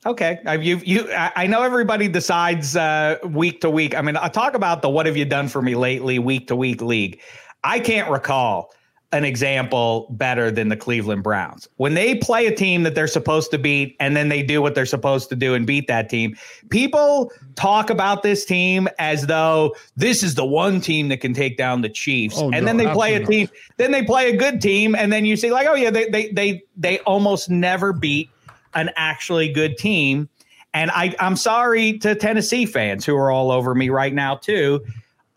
[0.07, 3.95] Okay, I, you you I know everybody decides uh, week to week.
[3.95, 6.57] I mean, I talk about the "What have you done for me lately?" week to
[6.57, 7.21] week league.
[7.65, 8.73] I can't recall
[9.13, 11.69] an example better than the Cleveland Browns.
[11.77, 14.77] When they play a team that they're supposed to beat and then they do what
[14.77, 16.37] they're supposed to do and beat that team,
[16.69, 21.57] people talk about this team as though this is the one team that can take
[21.57, 22.37] down the Chiefs.
[22.39, 23.79] Oh, and no, then they play a team, not.
[23.79, 26.31] then they play a good team and then you see like, oh yeah, they they
[26.31, 28.31] they they almost never beat
[28.75, 30.29] an actually good team.
[30.73, 34.85] And I I'm sorry to Tennessee fans who are all over me right now too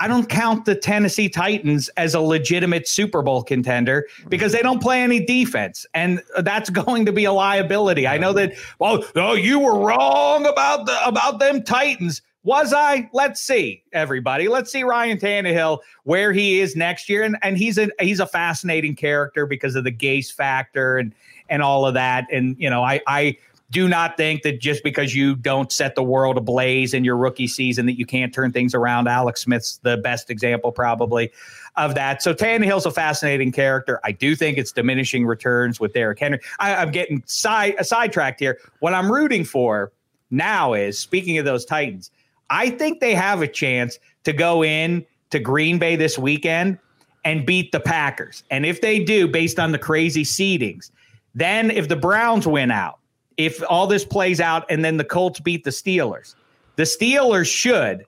[0.03, 4.81] I don't count the Tennessee Titans as a legitimate Super Bowl contender because they don't
[4.81, 8.05] play any defense, and that's going to be a liability.
[8.05, 8.51] I know that.
[8.79, 12.21] Well, no, you were wrong about the about them Titans.
[12.43, 13.09] Was I?
[13.13, 14.49] Let's see, everybody.
[14.49, 18.27] Let's see Ryan Tannehill where he is next year, and and he's a he's a
[18.27, 21.15] fascinating character because of the Gase factor and
[21.47, 22.27] and all of that.
[22.29, 23.37] And you know, I I
[23.73, 27.47] do not think that just because you don't set the world ablaze in your rookie
[27.47, 29.07] season that you can't turn things around.
[29.07, 31.31] Alex Smith's the best example, probably,
[31.75, 32.21] of that.
[32.21, 33.99] So Tannehill's a fascinating character.
[34.03, 36.39] I do think it's diminishing returns with Derrick Henry.
[36.59, 38.59] I, am getting side sidetracked here.
[38.79, 39.91] What I'm rooting for
[40.29, 42.11] now is speaking of those Titans.
[42.51, 46.77] I think they have a chance to go in to Green Bay this weekend
[47.25, 48.43] and beat the Packers.
[48.51, 50.91] And if they do, based on the crazy seedings,
[51.33, 52.99] then if the Browns win out
[53.37, 56.35] if all this plays out and then the Colts beat the Steelers.
[56.75, 58.05] The Steelers should,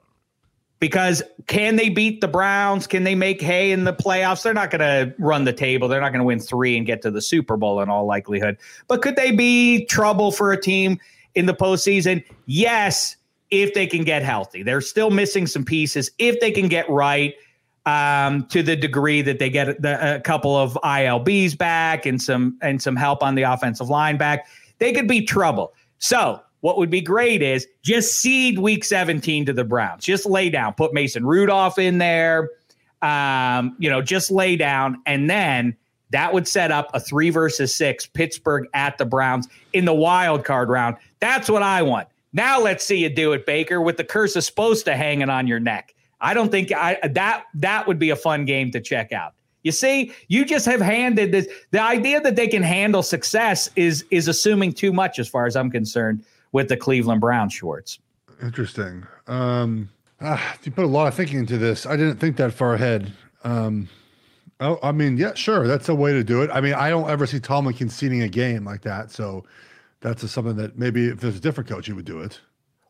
[0.80, 2.88] because can they beat the Browns?
[2.88, 4.44] Can they make hay in the playoffs?
[4.44, 5.88] They're not going to run the table.
[5.88, 8.58] They're not going to win three and get to the Super Bowl in all likelihood.
[8.88, 11.00] But could they be trouble for a team
[11.36, 12.24] in the postseason?
[12.46, 13.16] Yes,
[13.52, 14.64] if they can get healthy.
[14.64, 16.12] They're still missing some pieces.
[16.18, 17.36] If they can get right,
[17.86, 22.58] um, to the degree that they get the, a couple of ILBs back and some
[22.62, 24.48] and some help on the offensive line back
[24.80, 25.74] they could be trouble.
[25.98, 30.04] So, what would be great is just seed week 17 to the Browns.
[30.04, 32.50] Just lay down, put Mason Rudolph in there.
[33.04, 35.00] Um, you know, just lay down.
[35.06, 35.78] And then
[36.10, 40.44] that would set up a three versus six Pittsburgh at the Browns in the wild
[40.44, 40.96] card round.
[41.20, 42.08] That's what I want.
[42.34, 45.46] Now let's see you do it, Baker, with the curse of supposed to hanging on
[45.46, 45.94] your neck.
[46.20, 49.35] I don't think I that that would be a fun game to check out.
[49.66, 51.48] You see, you just have handed this.
[51.72, 55.56] The idea that they can handle success is is assuming too much, as far as
[55.56, 57.98] I'm concerned, with the Cleveland Brown shorts.
[58.44, 59.08] Interesting.
[59.26, 59.90] Um,
[60.22, 61.88] ah, you put a lot of thinking into this.
[61.88, 63.12] I didn't think that far ahead.
[63.44, 63.90] Um,
[64.60, 66.52] oh, I mean, yeah, sure, that's a way to do it.
[66.54, 69.46] I mean, I don't ever see Tomlin conceding a game like that, so
[70.02, 72.40] that's a, something that maybe if there's a different coach, he would do it.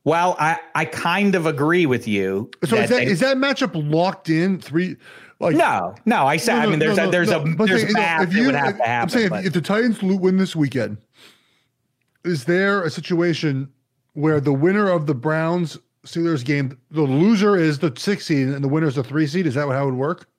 [0.03, 2.51] Well, I, I kind of agree with you.
[2.65, 4.97] So that is that they, is that matchup locked in three?
[5.39, 6.25] Like, no, no.
[6.25, 6.55] I said.
[6.55, 8.55] No, no, I mean, there's no, a there's a there's saying, math if you, would
[8.55, 9.03] have to happen.
[9.03, 10.97] I'm saying if, if, the Titans win this weekend,
[12.23, 13.69] is there a situation
[14.13, 18.63] where the winner of the Browns Steelers game, the loser is the six seed and
[18.63, 19.47] the winner is the three seed.
[19.47, 20.29] Is that how it would work?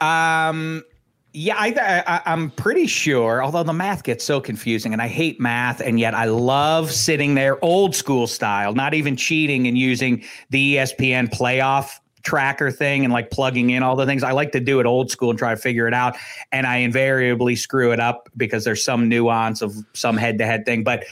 [0.00, 0.82] Um,
[1.32, 3.42] yeah, I, I, I'm pretty sure.
[3.42, 7.34] Although the math gets so confusing, and I hate math, and yet I love sitting
[7.34, 13.12] there old school style, not even cheating and using the ESPN playoff tracker thing and
[13.12, 14.24] like plugging in all the things.
[14.24, 16.16] I like to do it old school and try to figure it out.
[16.50, 20.66] And I invariably screw it up because there's some nuance of some head to head
[20.66, 20.82] thing.
[20.82, 21.04] But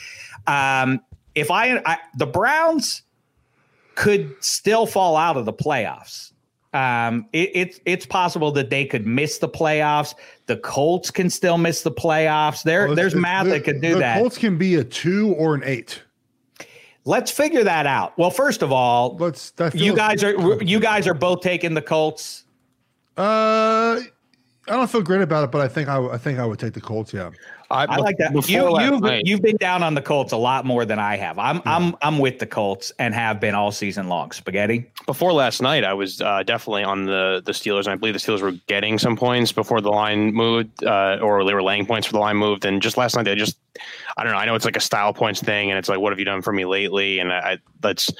[0.48, 1.00] um,
[1.36, 3.02] if I, I, the Browns
[3.94, 6.32] could still fall out of the playoffs.
[6.72, 10.16] Um, it, it's it's possible that they could miss the playoffs.
[10.46, 12.64] The Colts can still miss the playoffs.
[12.64, 14.18] There, Well, there's math the- that could do the that.
[14.18, 16.02] Colts can be a two or an eight.
[17.04, 18.16] Let's figure that out.
[18.18, 19.50] Well, first of all, Let's.
[19.52, 22.44] That you guys are you guys are both taking the Colts.
[23.16, 24.00] Uh,
[24.66, 26.72] I don't feel great about it, but I think I, I think I would take
[26.72, 27.12] the Colts.
[27.12, 27.30] Yeah.
[27.84, 28.32] I like that.
[28.48, 31.38] You you've, night- you've been down on the Colts a lot more than I have.
[31.38, 34.30] I'm I'm I'm with the Colts and have been all season long.
[34.32, 34.90] Spaghetti.
[35.06, 38.20] before last night, I was uh, definitely on the the Steelers, and I believe the
[38.20, 42.06] Steelers were getting some points before the line moved, uh, or they were laying points
[42.06, 42.64] for the line moved.
[42.64, 43.58] And just last night, they just,
[44.16, 44.38] I don't know.
[44.38, 46.42] I know it's like a style points thing, and it's like, what have you done
[46.42, 47.18] for me lately?
[47.18, 48.10] And I, I that's.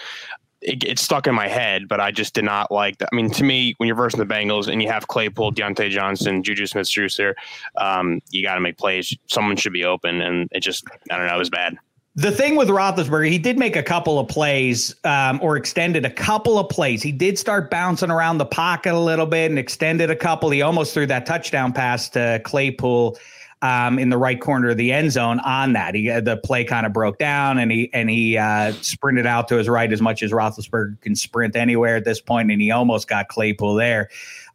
[0.66, 3.11] It, it's stuck in my head, but I just did not like that.
[3.12, 6.42] I mean, to me, when you're versing the Bengals and you have Claypool, Diontae Johnson,
[6.42, 7.37] Juju Smith Schuster,
[7.77, 9.14] um, you got to make plays.
[9.27, 11.77] Someone should be open, and it just, I don't know, it was bad.
[12.16, 16.11] The thing with Roethlisberger, he did make a couple of plays, um, or extended a
[16.11, 17.03] couple of plays.
[17.03, 20.48] He did start bouncing around the pocket a little bit and extended a couple.
[20.50, 23.18] He almost threw that touchdown pass to Claypool
[23.64, 25.40] um, in the right corner of the end zone.
[25.40, 29.27] On that, he the play kind of broke down, and he and he uh, sprinted
[29.27, 32.61] out to his right as much as Roethlisberger can sprint anywhere at this point, and
[32.61, 34.11] he almost got Claypool there.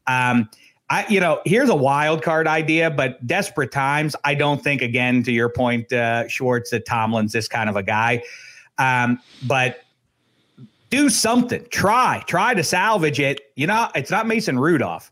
[0.05, 0.47] Um,
[0.91, 4.15] I, you know, here's a wild card idea, but desperate times.
[4.23, 7.83] I don't think, again, to your point, uh, Schwartz, that Tomlin's this kind of a
[7.83, 8.23] guy.
[8.77, 9.83] Um, but
[10.89, 11.65] do something.
[11.69, 13.41] Try, try to salvage it.
[13.55, 15.11] You know, it's not Mason Rudolph.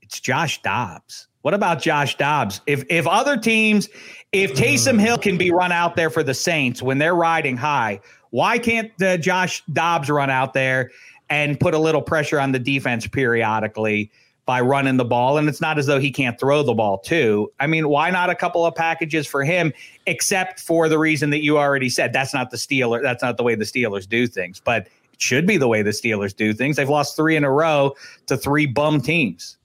[0.00, 1.28] It's Josh Dobbs.
[1.42, 2.60] What about Josh Dobbs?
[2.66, 3.88] If if other teams,
[4.30, 8.00] if Taysom Hill can be run out there for the Saints when they're riding high,
[8.30, 10.90] why can't Josh Dobbs run out there
[11.28, 14.10] and put a little pressure on the defense periodically
[14.46, 15.36] by running the ball?
[15.36, 17.52] And it's not as though he can't throw the ball too.
[17.58, 19.72] I mean, why not a couple of packages for him?
[20.06, 23.02] Except for the reason that you already said that's not the Steeler.
[23.02, 25.90] That's not the way the Steelers do things, but it should be the way the
[25.90, 26.76] Steelers do things.
[26.76, 27.94] They've lost three in a row
[28.26, 29.58] to three bum teams.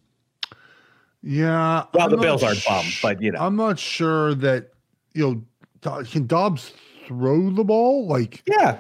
[1.28, 1.84] Yeah.
[1.94, 3.40] Well, I'm the Bills aren't sh- bum, but you know.
[3.40, 4.72] I'm not sure that
[5.14, 5.44] you
[5.82, 6.72] know can Dobbs
[7.06, 8.80] throw the ball like Yeah,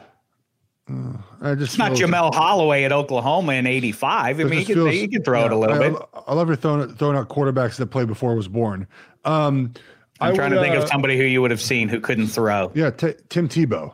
[1.42, 4.40] I just it's not Jamelle Holieway at Oklahoma in '85.
[4.40, 6.02] I mean, he can, feels- he can throw it a little I, bit.
[6.26, 8.88] I love your throwing throwing out quarterbacks that played before I was born.
[9.26, 9.74] Um,
[10.22, 12.00] I'm I trying would, to think uh, of somebody who you would have seen who
[12.00, 12.72] couldn't throw.
[12.74, 13.94] Yeah, T- Tim Tebow.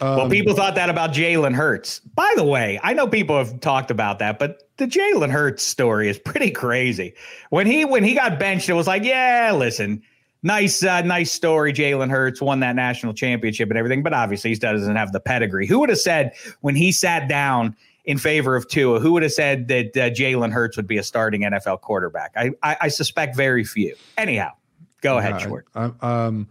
[0.00, 2.00] Well, Um, people thought that about Jalen Hurts.
[2.00, 6.08] By the way, I know people have talked about that, but the Jalen Hurts story
[6.08, 7.14] is pretty crazy.
[7.50, 10.02] When he when he got benched, it was like, yeah, listen,
[10.42, 11.72] nice uh, nice story.
[11.72, 15.66] Jalen Hurts won that national championship and everything, but obviously he doesn't have the pedigree.
[15.66, 19.00] Who would have said when he sat down in favor of Tua?
[19.00, 22.32] Who would have said that uh, Jalen Hurts would be a starting NFL quarterback?
[22.36, 23.96] I, I I suspect very few.
[24.18, 24.52] Anyhow,
[25.00, 25.66] go ahead, Short.
[25.74, 26.48] I, um,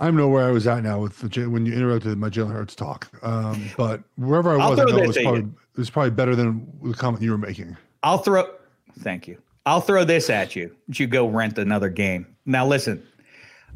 [0.00, 2.52] I don't know where I was at now with the, when you interrupted my Jalen
[2.52, 3.08] Hurts talk.
[3.22, 6.66] Um, but wherever I was, I know it was probably, it was probably better than
[6.82, 7.76] the comment you were making.
[8.02, 8.46] I'll throw.
[9.00, 9.38] Thank you.
[9.66, 10.74] I'll throw this at you.
[10.88, 12.26] You go rent another game.
[12.44, 13.02] Now listen,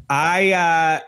[0.09, 0.99] I uh,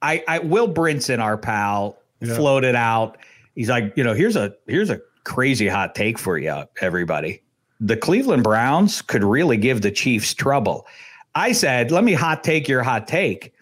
[0.00, 2.34] I I Will Brinson, our pal, Yeah.
[2.36, 3.18] floated out.
[3.54, 7.42] He's like, you know, here's a here's a crazy hot take for you, everybody.
[7.80, 10.86] The Cleveland Browns could really give the Chiefs trouble.
[11.34, 13.52] I said, let me hot take your hot take.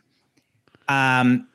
[0.91, 1.47] Um,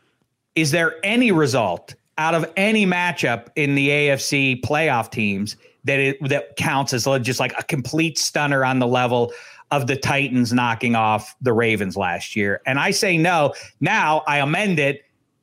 [0.56, 6.30] is there any result out of any matchup in the AFC playoff teams that it
[6.30, 9.34] that counts as just like a complete stunner on the level
[9.72, 12.62] of the Titans knocking off the Ravens last year?
[12.66, 13.54] And I say no.
[13.82, 15.02] Now I amend it.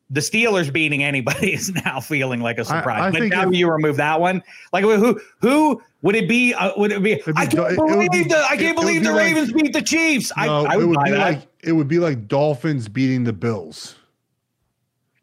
[0.08, 3.02] The Steelers beating anybody is now feeling like a surprise.
[3.02, 4.42] I but now if- you remove that one.
[4.72, 6.54] Like who who would it be?
[6.54, 7.16] Uh, would it be?
[7.16, 9.24] be I can't it- it believe be- the I can't it believe be the like-
[9.34, 10.32] Ravens beat the Chiefs.
[10.36, 11.18] I, No, I it would would buy be that.
[11.32, 13.94] like it would be like Dolphins beating the Bills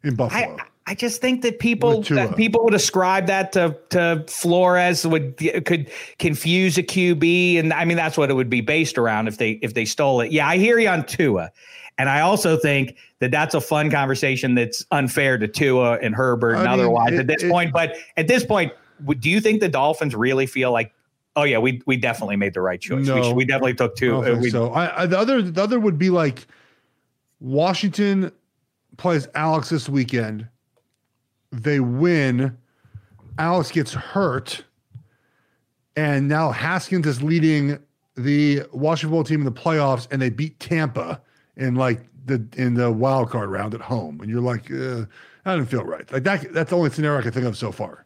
[0.02, 0.56] in Buffalo.
[0.58, 5.36] I, I just think that people that people would ascribe that to to Flores would
[5.64, 9.38] could confuse a QB, and I mean that's what it would be based around if
[9.38, 10.32] they if they stole it.
[10.32, 11.52] Yeah, I hear you on Tua,
[11.98, 16.54] and I also think that that's a fun conversation that's unfair to Tua and Herbert
[16.54, 17.72] and mean, otherwise it- at this it- point.
[17.72, 18.72] But at this point,
[19.20, 20.92] do you think the Dolphins really feel like?
[21.36, 23.06] Oh yeah, we we definitely made the right choice.
[23.06, 23.22] We, No.
[23.22, 24.10] should- we definitely took I two.
[24.22, 24.72] don't uh, so.
[24.72, 26.46] I, I, the other the other would be like
[27.40, 28.32] Washington
[28.96, 30.46] plays Alex this weekend.
[31.52, 32.56] They win.
[33.38, 34.64] Alex gets hurt,
[35.96, 37.78] and now Haskins is leading
[38.16, 41.20] the Washington football team in the playoffs, and they beat Tampa
[41.56, 45.06] in like the in the wild card round at home, and you're like, uh, that
[45.44, 46.10] doesn't feel right.
[46.12, 46.52] Like that.
[46.52, 48.04] That's the only scenario I can think of so far.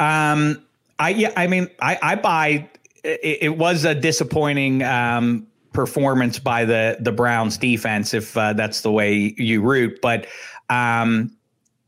[0.00, 0.64] Um,
[1.02, 2.68] I yeah, I mean, I I buy.
[3.02, 8.82] It, it was a disappointing um performance by the the Browns defense if uh, that's
[8.82, 10.26] the way you root, but
[10.70, 11.36] um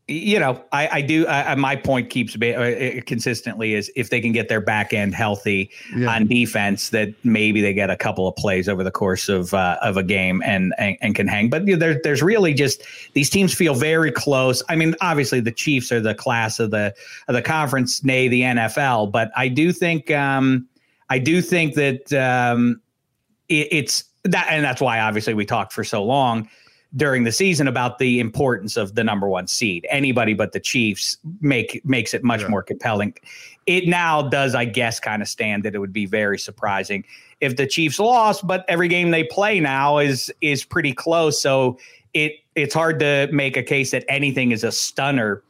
[0.07, 1.25] you know, I, I do.
[1.27, 5.71] I, my point keeps uh, consistently is if they can get their back end healthy
[5.95, 6.13] yeah.
[6.13, 9.77] on defense, that maybe they get a couple of plays over the course of uh,
[9.81, 11.49] of a game and, and, and can hang.
[11.49, 12.83] But you know, there, there's really just
[13.13, 14.61] these teams feel very close.
[14.69, 16.93] I mean, obviously the Chiefs are the class of the
[17.27, 19.11] of the conference, nay the NFL.
[19.11, 20.67] But I do think um,
[21.09, 22.79] I do think that um,
[23.49, 26.47] it, it's that, and that's why obviously we talked for so long
[26.95, 29.85] during the season about the importance of the number one seed.
[29.89, 32.47] Anybody but the Chiefs make makes it much yeah.
[32.47, 33.13] more compelling.
[33.65, 37.03] It now does, I guess, kind of stand that it would be very surprising
[37.41, 41.41] if the Chiefs lost, but every game they play now is is pretty close.
[41.41, 41.77] So
[42.13, 45.43] it it's hard to make a case that anything is a stunner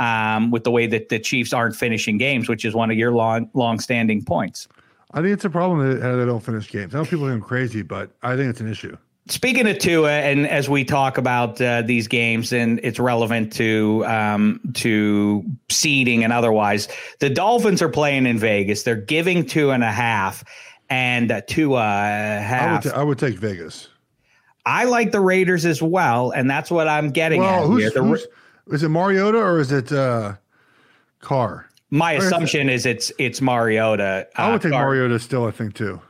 [0.00, 3.12] um, with the way that the Chiefs aren't finishing games, which is one of your
[3.12, 4.66] long long standing points.
[5.12, 6.94] I think it's a problem that they don't finish games.
[6.94, 8.96] I know people think I'm crazy, but I think it's an issue.
[9.28, 14.04] Speaking of Tua, and as we talk about uh, these games, and it's relevant to
[14.06, 16.88] um, to seeding and otherwise,
[17.20, 18.82] the Dolphins are playing in Vegas.
[18.82, 20.42] They're giving two and a half,
[20.88, 22.68] and uh, Tua half.
[22.68, 23.88] I would, t- I would take Vegas.
[24.66, 27.90] I like the Raiders as well, and that's what I'm getting well, at who's, here.
[27.90, 28.26] The, who's,
[28.68, 30.34] is it Mariota or is it uh,
[31.20, 31.68] Carr?
[31.90, 32.96] My or assumption is, it?
[32.96, 34.28] is, it's it's Mariota.
[34.36, 34.86] Uh, I would take Carr.
[34.86, 35.46] Mariota still.
[35.46, 36.00] I think too.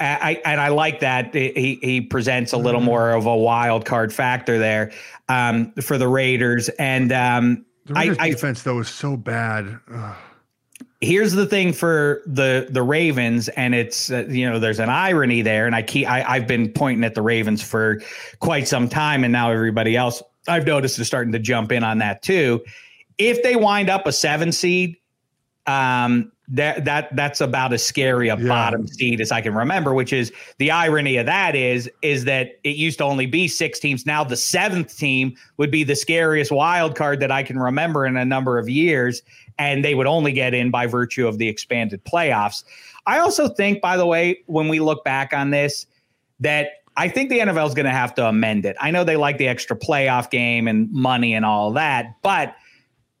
[0.00, 4.12] I, and I like that he he presents a little more of a wild card
[4.12, 4.92] factor there
[5.28, 6.68] um, for the Raiders.
[6.70, 9.78] And um, the Raiders I, defense I, though is so bad.
[9.92, 10.16] Ugh.
[11.00, 15.42] Here's the thing for the the Ravens, and it's uh, you know there's an irony
[15.42, 18.00] there, and I keep I, I've been pointing at the Ravens for
[18.40, 21.98] quite some time, and now everybody else I've noticed is starting to jump in on
[21.98, 22.64] that too.
[23.18, 24.96] If they wind up a seven seed,
[25.66, 28.48] um, that that that's about as scary a yeah.
[28.48, 29.94] bottom seed as I can remember.
[29.94, 33.78] Which is the irony of that is is that it used to only be six
[33.78, 34.04] teams.
[34.04, 38.16] Now the seventh team would be the scariest wild card that I can remember in
[38.16, 39.22] a number of years,
[39.58, 42.64] and they would only get in by virtue of the expanded playoffs.
[43.06, 45.86] I also think, by the way, when we look back on this,
[46.40, 48.76] that I think the NFL is going to have to amend it.
[48.80, 52.54] I know they like the extra playoff game and money and all that, but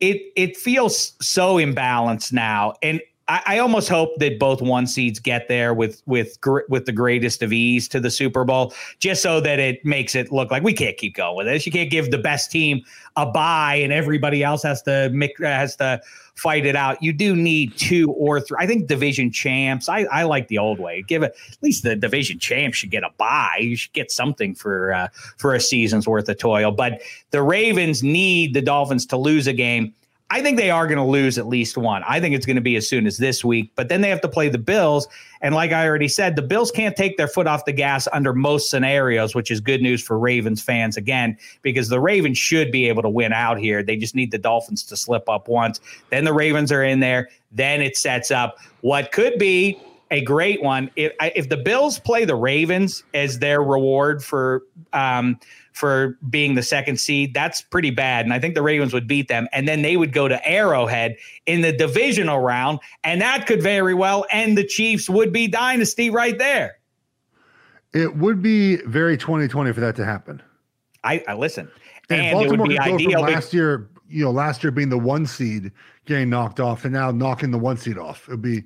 [0.00, 5.18] it it feels so imbalanced now, and I, I, almost hope that both one seeds
[5.18, 9.40] get there with with with the greatest of ease to the Super Bowl, just so
[9.40, 11.64] that it makes it look like we can't keep going with this.
[11.64, 12.82] You can't give the best team
[13.16, 15.10] a bye and everybody else has to
[15.40, 16.00] has to
[16.34, 17.02] fight it out.
[17.02, 18.58] You do need two or three.
[18.60, 19.88] I think division champs.
[19.88, 21.02] I, I like the old way.
[21.06, 23.58] Give it at least the division champs should get a bye.
[23.60, 25.08] You should get something for uh,
[25.38, 26.72] for a season's worth of toil.
[26.72, 27.00] But
[27.30, 29.94] the Ravens need the Dolphins to lose a game
[30.34, 32.02] I think they are going to lose at least one.
[32.08, 34.20] I think it's going to be as soon as this week, but then they have
[34.22, 35.06] to play the Bills.
[35.42, 38.32] And like I already said, the Bills can't take their foot off the gas under
[38.32, 42.88] most scenarios, which is good news for Ravens fans again, because the Ravens should be
[42.88, 43.80] able to win out here.
[43.84, 45.78] They just need the Dolphins to slip up once.
[46.10, 47.28] Then the Ravens are in there.
[47.52, 49.78] Then it sets up what could be
[50.10, 50.90] a great one.
[50.96, 55.38] If, if the Bills play the Ravens as their reward for um,
[55.74, 57.34] for being the second seed.
[57.34, 58.24] That's pretty bad.
[58.24, 59.48] And I think the Ravens would beat them.
[59.52, 61.16] And then they would go to Arrowhead
[61.46, 62.78] in the divisional round.
[63.02, 66.78] And that could very well end the Chiefs would be dynasty right there.
[67.92, 70.40] It would be very 2020 for that to happen.
[71.02, 71.68] I, I listen.
[72.08, 73.20] And, and Baltimore it would be ideal.
[73.22, 75.72] last year, you know, last year being the one seed
[76.04, 78.28] getting knocked off and now knocking the one seed off.
[78.28, 78.62] It'd be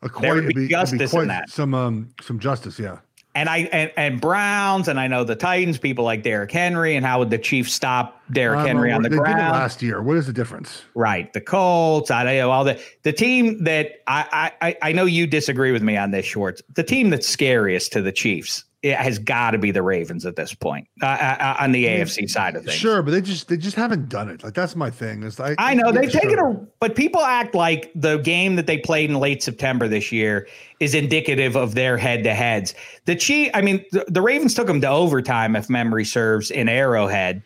[0.00, 1.50] a quite, would be, justice be quite in that.
[1.50, 2.98] some um some justice, yeah
[3.36, 7.04] and I and, and Browns and I know the Titans, people like Derrick Henry, and
[7.04, 9.36] how would the Chiefs stop Derrick Henry on the they ground?
[9.36, 10.02] Did it last year.
[10.02, 10.82] What is the difference?
[10.94, 12.10] Right, the Colts.
[12.10, 15.98] I know all the the team that I I I know you disagree with me
[15.98, 16.62] on this, Schwartz.
[16.74, 20.36] The team that's scariest to the Chiefs it has got to be the Ravens at
[20.36, 22.76] this point uh, uh, uh on the AFC side of things.
[22.76, 24.44] Sure, but they just they just haven't done it.
[24.44, 25.24] Like that's my thing.
[25.24, 28.78] Is I, I know they've taken a, but people act like the game that they
[28.78, 30.46] played in late September this year
[30.78, 32.74] is indicative of their head to heads.
[33.06, 36.68] The Chief, I mean, the, the Ravens took them to overtime, if memory serves, in
[36.68, 37.42] Arrowhead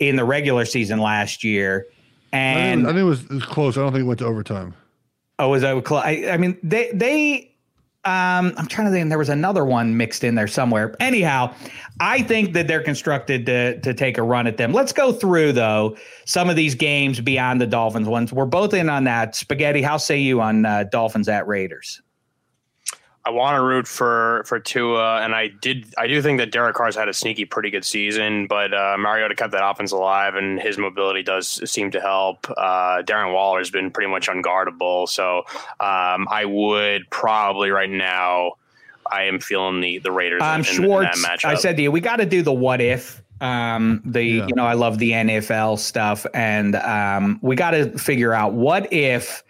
[0.00, 1.86] in the regular season last year,
[2.32, 3.78] and I think, I think it, was, it was close.
[3.78, 4.74] I don't think it went to overtime.
[5.38, 6.02] Oh, was that close?
[6.04, 7.53] I, I mean, they they
[8.06, 9.08] Um, I'm trying to think.
[9.08, 10.94] There was another one mixed in there somewhere.
[11.00, 11.54] Anyhow,
[12.00, 14.72] I think that they're constructed to to take a run at them.
[14.72, 15.96] Let's go through though
[16.26, 18.30] some of these games beyond the Dolphins ones.
[18.30, 19.34] We're both in on that.
[19.34, 22.02] Spaghetti, how say you on uh, Dolphins at Raiders?
[23.26, 25.94] I want to root for for Tua, and I did.
[25.96, 29.34] I do think that Derek Carr's had a sneaky, pretty good season, but uh, Mariota
[29.34, 32.46] kept that offense alive, and his mobility does seem to help.
[32.50, 35.38] Uh, Darren Waller has been pretty much unguardable, so
[35.80, 38.52] um, I would probably right now.
[39.10, 40.42] I am feeling the the Raiders.
[40.42, 41.48] Um, in, Schwartz, in that matchup.
[41.48, 43.22] I said to you, we got to do the what if.
[43.40, 44.46] Um, the Yeah.
[44.46, 48.92] you know I love the NFL stuff, and um, we got to figure out what
[48.92, 49.42] if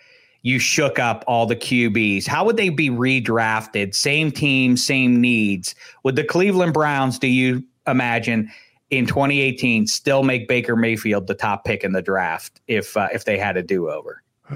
[0.44, 2.26] you shook up all the QBs.
[2.26, 3.94] How would they be redrafted?
[3.94, 5.74] Same team, same needs.
[6.04, 8.52] Would the Cleveland Browns, do you imagine,
[8.90, 13.24] in 2018 still make Baker Mayfield the top pick in the draft if uh, if
[13.24, 14.22] they had a do over?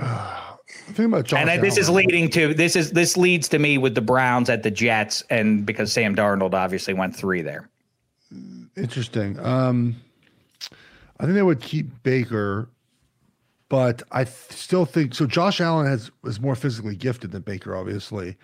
[0.68, 3.94] Think about And uh, this is leading to this is this leads to me with
[3.94, 7.70] the Browns at the Jets, and because Sam Darnold obviously went three there.
[8.76, 9.38] Interesting.
[9.40, 9.96] Um,
[11.18, 12.68] I think they would keep Baker,
[13.68, 15.26] but I th- still think so.
[15.26, 18.36] Josh Allen has is more physically gifted than Baker, obviously.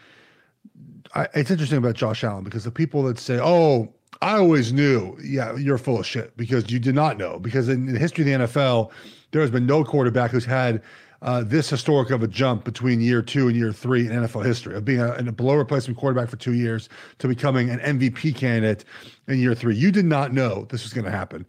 [1.15, 5.17] I, it's interesting about Josh Allen because the people that say, "Oh, I always knew,"
[5.23, 7.39] yeah, you're full of shit because you did not know.
[7.39, 8.91] Because in, in the history of the NFL,
[9.31, 10.83] there has been no quarterback who's had
[11.23, 14.77] uh, this historic of a jump between year two and year three in NFL history
[14.77, 18.85] of being a, a below replacement quarterback for two years to becoming an MVP candidate
[19.27, 19.75] in year three.
[19.75, 21.47] You did not know this was going to happen.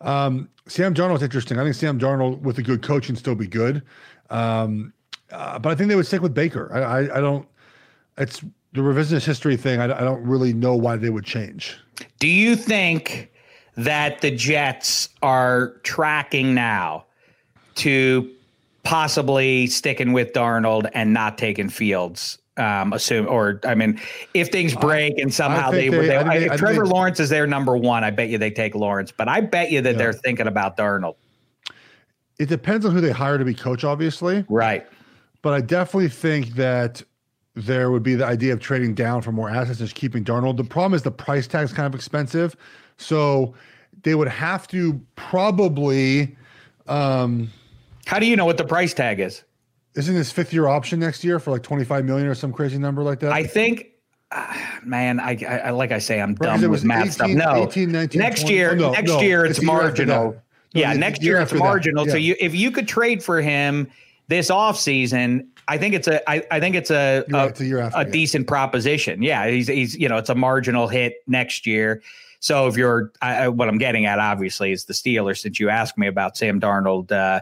[0.00, 1.58] Um, Sam Darnold's interesting.
[1.58, 3.82] I think Sam Darnold with a good coach can still be good,
[4.30, 4.92] um,
[5.30, 6.70] uh, but I think they would stick with Baker.
[6.72, 7.46] I, I, I don't.
[8.16, 8.40] It's
[8.72, 9.80] the revisionist history thing.
[9.80, 11.76] I, I don't really know why they would change.
[12.18, 13.30] Do you think
[13.76, 17.06] that the Jets are tracking now
[17.76, 18.30] to
[18.82, 22.38] possibly sticking with Darnold and not taking Fields?
[22.58, 24.00] Um, assume or I mean,
[24.34, 27.28] if things break and somehow they, were they- they, I they- if Trevor Lawrence is
[27.28, 29.12] their number one, I bet you they take Lawrence.
[29.12, 31.14] But I bet you that they're thinking about Darnold.
[32.38, 34.44] It depends on who they hire to be coach, obviously.
[34.48, 34.86] Right.
[35.42, 37.02] But I definitely think that
[37.54, 40.56] there would be the idea of trading down for more assets and just keeping Darnold.
[40.56, 42.56] The problem is the price tag's kind of expensive.
[42.96, 43.54] So
[44.02, 46.36] they would have to probably
[46.88, 47.50] um
[48.06, 49.44] How do you know what the price tag is?
[49.98, 53.02] Isn't this fifth year option next year for like 25 million or some crazy number
[53.02, 53.32] like that?
[53.32, 53.88] I think,
[54.30, 57.28] uh, man, I, I like I say, I'm Right, dumb it with was math stuff.
[57.30, 58.54] No, 18, 19, next 20.
[58.54, 60.32] year, Oh, no, next no, year it's it's year marginal.
[60.32, 60.40] No,
[60.72, 62.06] yeah, next year year it's marginal.
[62.06, 63.90] So you, if you could trade for him
[64.28, 67.98] this offseason, I think it's a, I, I think it's a, a, right, a after,
[67.98, 68.10] a yeah.
[68.10, 69.20] decent proposition.
[69.22, 72.02] Yeah, he's, he's, you know, it's a marginal hit next year.
[72.40, 75.38] So if you're, I- what I'm getting at, obviously, is the Steelers.
[75.38, 77.40] Since you asked me about Sam Darnold, uh,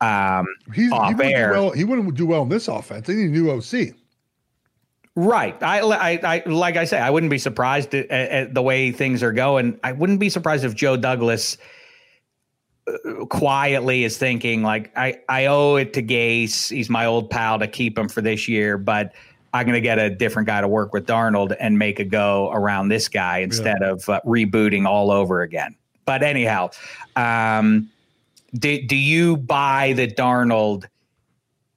[0.00, 1.52] um, He's, he, off wouldn't air.
[1.52, 3.06] well, he wouldn't do well in this offense.
[3.06, 3.94] They need a new OC.
[5.16, 5.60] Right.
[5.62, 9.22] I, I, I, like I say, I wouldn't be surprised at, at the way things
[9.22, 9.78] are going.
[9.82, 11.58] I wouldn't be surprised if Joe Douglas
[12.86, 16.70] uh, quietly is thinking like, I, I owe it to Gase.
[16.70, 19.12] He's my old pal to keep him for this year, but
[19.52, 22.52] I'm going to get a different guy to work with Darnold and make a go
[22.52, 25.74] around this guy instead of uh, rebooting all over again.
[26.04, 26.70] But anyhow,
[27.16, 27.90] um,
[28.54, 30.84] do, do you buy that Darnold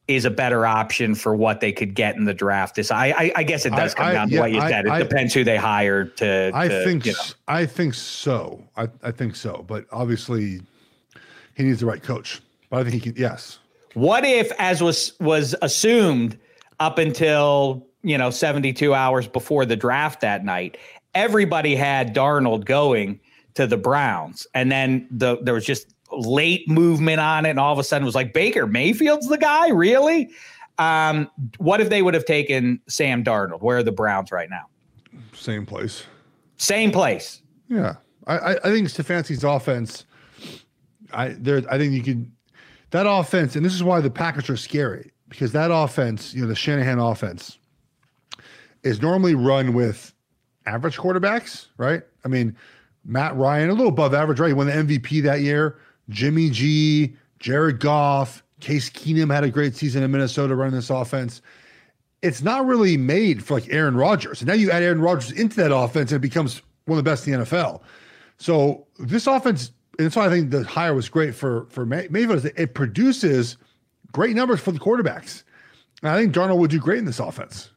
[0.08, 2.76] is a better option for what they could get in the draft?
[2.76, 4.70] This, I, I, I guess it does come I- down to yeah, what you I-
[4.70, 4.86] said.
[4.86, 6.52] It I- depends who they hire to.
[6.54, 7.20] I to, think you know.
[7.48, 8.64] I think so.
[8.76, 9.64] I, I think so.
[9.68, 10.62] But obviously,
[11.56, 12.42] he needs the right coach.
[12.70, 13.22] But I think he can.
[13.22, 13.60] Yes.
[13.94, 16.38] What if, as was was assumed
[16.80, 20.78] up until you know 72 hours before the draft that night,
[21.14, 23.20] everybody had Darnold going
[23.56, 27.74] to the Browns, and then the there was just late movement on it, and all
[27.74, 30.30] of a sudden it was like Baker Mayfield's the guy, really?
[30.78, 33.62] Um, what if they would have taken Sam Darnold?
[33.62, 34.68] Where are the Browns right now?
[35.34, 36.06] Same place.
[36.58, 37.42] Same place.
[37.68, 37.96] Yeah.
[38.28, 40.06] I, I, I think Stefanski's offense.
[41.14, 41.62] I there.
[41.70, 42.32] I think you can.
[42.92, 46.48] That offense, and this is why the Packers are scary because that offense, you know,
[46.48, 47.58] the Shanahan offense,
[48.84, 50.14] is normally run with
[50.66, 52.04] average quarterbacks, right?
[52.26, 52.56] I mean,
[53.06, 54.50] Matt Ryan, a little above average, right?
[54.50, 55.80] He won the MVP that year.
[56.12, 61.42] Jimmy G, Jared Goff, Case Keenum had a great season in Minnesota running this offense.
[62.22, 64.42] It's not really made for like Aaron Rodgers.
[64.42, 67.10] And now you add Aaron Rodgers into that offense and it becomes one of the
[67.10, 67.82] best in the NFL.
[68.38, 72.08] So this offense, and that's why I think the hire was great for for May-
[72.10, 72.46] Mayfield.
[72.56, 73.58] It produces
[74.12, 75.44] great numbers for the quarterbacks.
[76.04, 77.72] And I think Darnold would do great in this offense.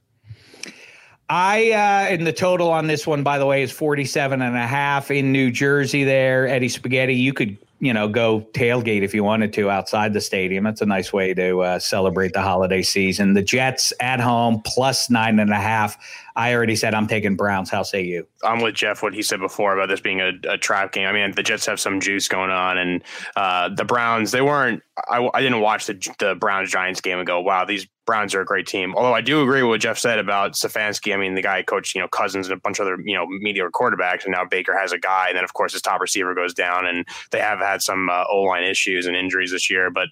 [1.30, 4.66] I uh and the total on this one by the way is 47 and a
[4.66, 9.24] half in New Jersey there Eddie Spaghetti you could you know, go tailgate if you
[9.24, 10.64] wanted to outside the stadium.
[10.64, 13.34] That's a nice way to uh, celebrate the holiday season.
[13.34, 15.98] The Jets at home plus nine and a half.
[16.36, 17.70] I already said I'm taking Browns.
[17.70, 18.26] How say you?
[18.42, 19.02] I'm with Jeff.
[19.02, 21.06] What he said before about this being a, a trap game.
[21.06, 23.02] I mean, the Jets have some juice going on, and
[23.36, 24.30] uh, the Browns.
[24.30, 24.82] They weren't.
[25.08, 28.40] I, I didn't watch the the Browns Giants game and go, "Wow, these Browns are
[28.40, 31.14] a great team." Although I do agree with what Jeff said about Stefanski.
[31.14, 33.26] I mean, the guy coached you know Cousins and a bunch of other you know
[33.26, 36.34] mediocre quarterbacks, and now Baker has a guy, and then of course his top receiver
[36.34, 39.90] goes down, and they have had some uh, O line issues and injuries this year.
[39.90, 40.08] But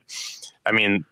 [0.67, 1.05] I mean,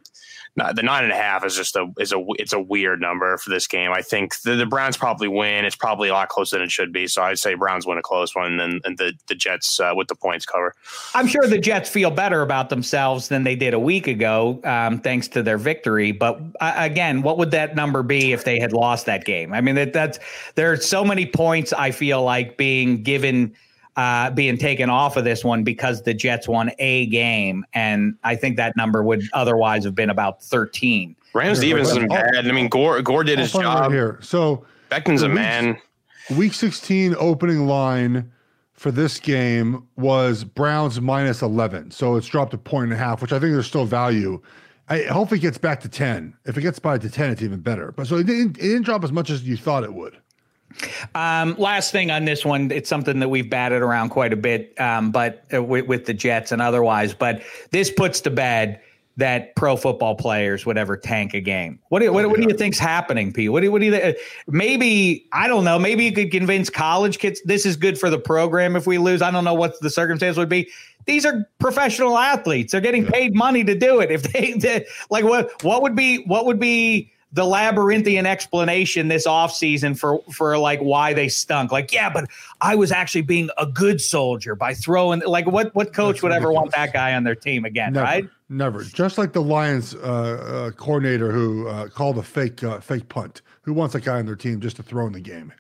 [0.57, 3.51] the nine and a half is just a is a it's a weird number for
[3.51, 3.93] this game.
[3.93, 5.65] I think the, the Browns probably win.
[5.65, 7.07] It's probably a lot closer than it should be.
[7.07, 9.93] So I'd say Browns win a close one, and, then and the the Jets uh,
[9.95, 10.75] with the points cover.
[11.15, 14.99] I'm sure the Jets feel better about themselves than they did a week ago, um,
[14.99, 16.13] thanks to their victory.
[16.13, 19.53] But uh, again, what would that number be if they had lost that game?
[19.53, 20.19] I mean, that, that's
[20.57, 21.73] there are so many points.
[21.73, 23.55] I feel like being given
[24.01, 28.35] uh, being taken off of this one because the Jets won a game, and I
[28.35, 31.15] think that number would otherwise have been about thirteen.
[31.35, 32.49] Rams Stevens isn't bad.
[32.49, 34.19] I mean, Gore Gore did his job right here.
[34.23, 35.79] So Becton's a week, man.
[36.37, 38.33] Week sixteen opening line
[38.73, 43.21] for this game was Browns minus eleven, so it's dropped a point and a half,
[43.21, 44.41] which I think there's still value.
[44.89, 46.35] I hope it gets back to ten.
[46.47, 47.93] If it gets back to ten, it's even better.
[47.93, 50.20] But so it didn't, it didn't drop as much as you thought it would.
[51.15, 54.79] Um, last thing on this one, it's something that we've batted around quite a bit,
[54.81, 57.13] um, but uh, with, with, the Jets and otherwise.
[57.13, 58.81] But this puts to bed
[59.17, 61.79] that pro football players would ever tank a game.
[61.89, 63.53] What do, what, what do you think's happening, Pete?
[63.53, 64.13] What do, what do you uh,
[64.47, 65.79] maybe I don't know.
[65.79, 69.23] Maybe you could convince college kids this is good for the program if we lose.
[69.23, 70.71] I don't know what the circumstance would be.
[71.07, 72.73] These are professional athletes.
[72.73, 74.11] They're getting paid money to do it.
[74.11, 79.27] If they, they like what what would be what would be the labyrinthian explanation this
[79.27, 81.71] offseason for for like why they stunk.
[81.71, 82.29] Like, yeah, but
[82.61, 86.29] I was actually being a good soldier by throwing like what what coach That's would
[86.31, 86.43] ridiculous.
[86.43, 88.29] ever want that guy on their team again, never, right?
[88.49, 88.83] Never.
[88.83, 93.43] Just like the Lions uh, uh, coordinator who uh, called a fake uh, fake punt.
[93.63, 95.53] Who wants a guy on their team just to throw in the game?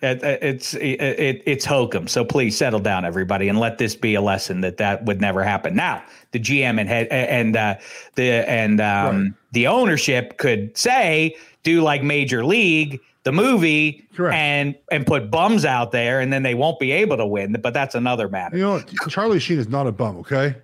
[0.00, 2.06] It, it's it, it, it's hokum.
[2.06, 5.42] So please settle down, everybody, and let this be a lesson that that would never
[5.42, 5.74] happen.
[5.74, 7.76] Now, the GM and head and uh,
[8.14, 9.32] the and um, right.
[9.52, 14.34] the ownership could say do like Major League the movie Correct.
[14.34, 17.56] and and put bums out there, and then they won't be able to win.
[17.60, 18.56] But that's another matter.
[18.56, 20.16] You know, Charlie Sheen is not a bum.
[20.18, 20.54] Okay,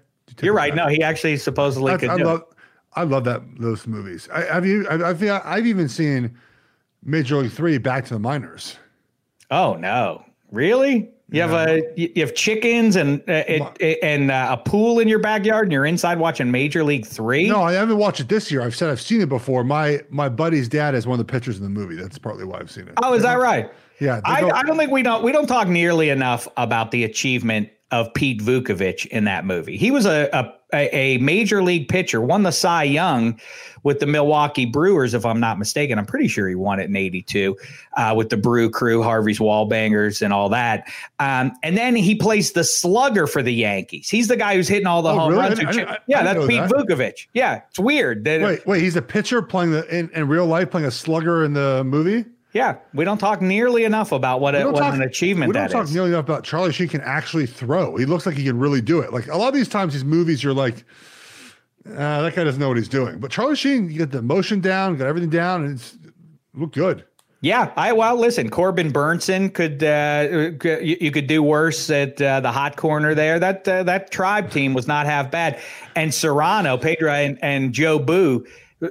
[0.41, 0.74] you're right.
[0.74, 2.09] No, he actually supposedly I, could.
[2.09, 2.57] I love, it.
[2.95, 4.30] I love that those movies.
[4.32, 4.87] I, have you?
[4.89, 6.35] I've, I've even seen
[7.03, 8.78] Major League Three Back to the Minors.
[9.55, 11.11] Oh no, really?
[11.31, 15.21] You have a you have chickens and uh, it, and uh, a pool in your
[15.21, 17.49] backyard, and you're inside watching Major League Three.
[17.49, 18.63] No, I haven't watched it this year.
[18.63, 19.63] I've said I've seen it before.
[19.63, 21.95] My my buddy's dad is one of the pitchers in the movie.
[21.95, 22.95] That's partly why I've seen it.
[23.03, 23.71] Oh, is that right?
[24.01, 27.71] Yeah, I, I don't think we don't we don't talk nearly enough about the achievement
[27.93, 29.77] of Pete Vukovich in that movie.
[29.77, 33.41] He was a, a a, major league pitcher, won the Cy Young
[33.83, 35.99] with the Milwaukee Brewers, if I'm not mistaken.
[35.99, 37.57] I'm pretty sure he won it in '82
[37.97, 40.89] uh, with the Brew Crew, Harvey's Wallbangers, and all that.
[41.18, 44.09] Um, and then he plays the slugger for the Yankees.
[44.09, 45.43] He's the guy who's hitting all the oh, home really?
[45.43, 45.61] runs.
[45.61, 46.70] I, I, I, yeah, that's Pete that.
[46.70, 47.27] Vukovich.
[47.33, 48.25] Yeah, it's weird.
[48.25, 51.45] That wait, wait, he's a pitcher playing the in, in real life playing a slugger
[51.45, 52.25] in the movie.
[52.55, 55.69] Yeah, we don't talk nearly enough about what, it, what talk, an achievement that is.
[55.71, 55.95] we don't talk is.
[55.95, 57.97] nearly enough about Charlie Sheen can actually throw.
[57.97, 59.13] He looks like he can really do it.
[59.13, 60.85] Like a lot of these times, these movies, you're like,
[61.85, 63.19] uh, that guy doesn't know what he's doing.
[63.19, 65.99] But Charlie Sheen, you get the motion down, got everything down, and it's
[66.55, 67.05] look good.
[67.41, 68.49] Yeah, I well listen.
[68.49, 70.29] Corbin Bernsen could uh,
[70.81, 73.39] you, you, could do worse at uh, the hot corner there.
[73.39, 75.61] That uh, that tribe team was not half bad,
[75.95, 78.47] and Cerrano, Pedro, and, and Jobu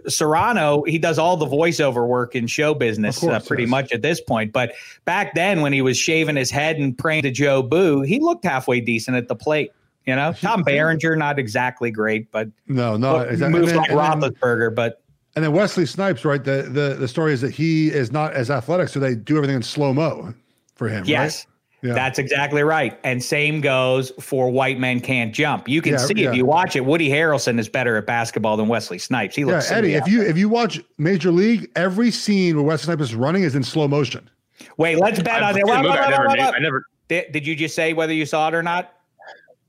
[0.07, 3.69] Cerrano, he does all the voiceover work in show business uh, course, uh, pretty yes.
[3.69, 4.51] much at this point.
[4.51, 4.73] But
[5.05, 8.79] back then, when he was shaving his head and praying to Jobu, he looked halfway
[8.79, 9.71] decent at the plate.
[10.05, 13.59] You know, Tom Berenger, not exactly great, but no, no, exactly.
[13.59, 14.75] moves like Roethlisberger.
[14.75, 15.01] But
[15.35, 16.43] and then Wesley Snipes, right?
[16.43, 19.55] The the the story is that he is not as athletic, so they do everything
[19.55, 20.33] in slow mo
[20.75, 21.05] for him.
[21.05, 21.45] Yes.
[21.45, 21.52] Right?
[21.84, 21.93] Yeah.
[21.93, 22.97] That's exactly right.
[23.03, 25.67] And same goes for White Men Can't Jump.
[25.67, 26.29] You can yeah, see yeah.
[26.29, 29.36] if you watch it, Woody Harrelson is better at basketball than Wesley Snipes.
[29.36, 29.93] He looks yeah, Eddie.
[29.95, 33.53] If you if you watch Major League, every scene where Wesley Snipes is running is
[33.53, 34.29] in slow motion.
[34.77, 35.63] Wait, let's bet on it.
[35.67, 36.86] I never.
[37.09, 38.93] Did, did you just say whether you saw it or not?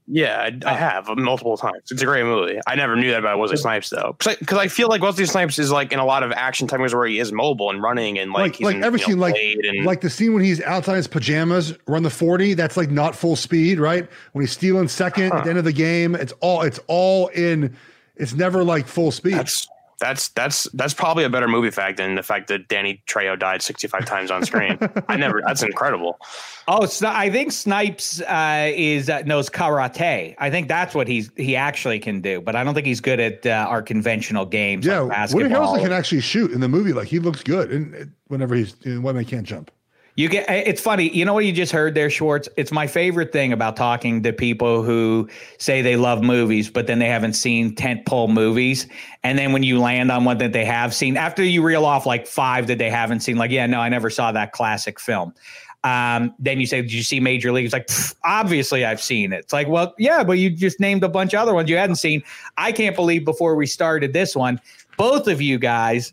[0.06, 0.76] Yeah, I, I, oh.
[0.76, 1.90] have uh, multiple times.
[1.90, 2.60] It's a great movie.
[2.66, 5.58] I never knew that about Wesley Snipes though, because I, I, feel like Wesley Snipes
[5.58, 8.30] is like in a lot of action movies where he is mobile and running and
[8.30, 11.08] like like, like in, every scene, like and, like the scene when he's outside his
[11.08, 12.52] pajamas, run the forty.
[12.52, 14.06] That's like not full speed, right?
[14.32, 15.38] When he's stealing second huh.
[15.38, 15.50] at the uh-huh.
[15.50, 17.74] end of the game, it's all it's all in.
[18.16, 19.34] It's never like full speed.
[19.34, 19.66] That's
[20.00, 23.62] That's that's that's probably a better movie fact than the fact that Danny Trejo died
[23.62, 24.78] 65 times on screen.
[25.08, 25.42] I never.
[25.46, 26.18] That's incredible.
[26.66, 30.34] Oh, I think Snipes uh, is uh, knows karate.
[30.38, 33.20] I think that's what he's he actually can do, but I don't think he's good
[33.20, 34.86] at uh, our conventional games.
[34.86, 36.92] Yeah, like Woody Harrelson can actually shoot in the movie.
[36.92, 39.70] Like he looks good, and whenever he's in White Man Can't Jump.
[40.16, 41.08] You get it's funny.
[41.10, 42.48] You know what you just heard there, Schwartz?
[42.56, 47.00] It's my favorite thing about talking to people who say they love movies, but then
[47.00, 48.86] they haven't seen tentpole movies.
[49.24, 52.06] And then when you land on one that they have seen, after you reel off
[52.06, 55.34] like five that they haven't seen, like, yeah, no, I never saw that classic film.
[55.82, 57.64] Um, then you say, Did you see Major League?
[57.64, 57.90] It's like,
[58.22, 59.40] obviously I've seen it.
[59.40, 61.96] It's like, well, yeah, but you just named a bunch of other ones you hadn't
[61.96, 62.22] seen.
[62.56, 64.60] I can't believe before we started this one,
[64.96, 66.12] both of you guys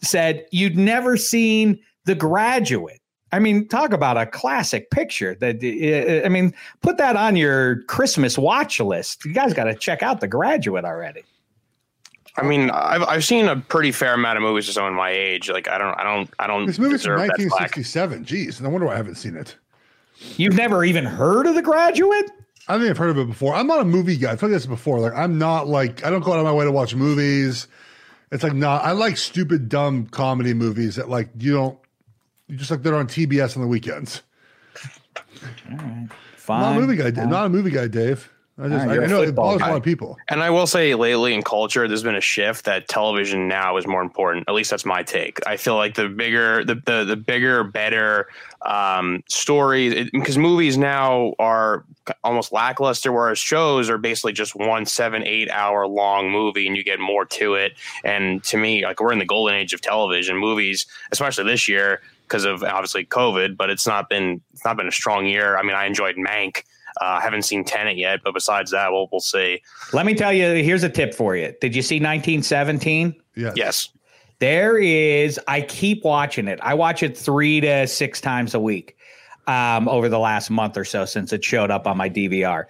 [0.00, 3.00] said you'd never seen The Graduate.
[3.36, 5.34] I mean, talk about a classic picture.
[5.34, 9.26] That uh, I mean, put that on your Christmas watch list.
[9.26, 11.22] You guys got to check out The Graduate already.
[12.38, 15.50] I mean, I've I've seen a pretty fair amount of movies of someone my age.
[15.50, 16.64] Like, I don't, I don't, I don't.
[16.64, 18.24] This movie's from 1967.
[18.24, 19.54] Geez, no wonder I haven't seen it.
[20.38, 22.30] You've never even heard of The Graduate?
[22.68, 23.54] I think I've heard of it before.
[23.54, 24.32] I'm not a movie guy.
[24.32, 24.98] I've told you this before.
[24.98, 27.68] Like, I'm not like I don't go out of my way to watch movies.
[28.32, 28.82] It's like not.
[28.82, 31.85] I like stupid, dumb comedy movies that like you don't you
[32.50, 34.22] just like they're on TBS on the weekends.
[35.70, 36.08] All right.
[36.36, 36.60] Fine.
[36.60, 37.10] Not a movie guy.
[37.10, 37.30] Fine.
[37.30, 38.30] Not a movie guy, Dave.
[38.58, 39.68] I just right, I, I know it bothers guy.
[39.68, 40.16] a lot of people.
[40.28, 43.86] And I will say lately in culture, there's been a shift that television now is
[43.86, 44.48] more important.
[44.48, 45.46] At least that's my take.
[45.46, 48.28] I feel like the bigger, the the, the bigger, better
[48.62, 51.84] um, stories, because movies now are
[52.24, 56.82] almost lackluster, whereas shows are basically just one seven, eight hour long movie, and you
[56.82, 57.74] get more to it.
[58.04, 60.38] And to me, like we're in the golden age of television.
[60.38, 64.88] Movies, especially this year, because of obviously COVID, but it's not been it's not been
[64.88, 65.56] a strong year.
[65.56, 66.58] I mean, I enjoyed Mank.
[67.00, 69.62] Uh, I uh, haven't seen Tenet yet, but besides that, we'll we'll see.
[69.92, 70.62] Let me tell you.
[70.62, 71.54] Here's a tip for you.
[71.60, 73.14] Did you see 1917?
[73.34, 73.52] Yes.
[73.56, 73.88] Yes.
[74.38, 75.40] There is.
[75.48, 76.58] I keep watching it.
[76.62, 78.96] I watch it three to six times a week
[79.46, 82.64] um, over the last month or so since it showed up on my DVR.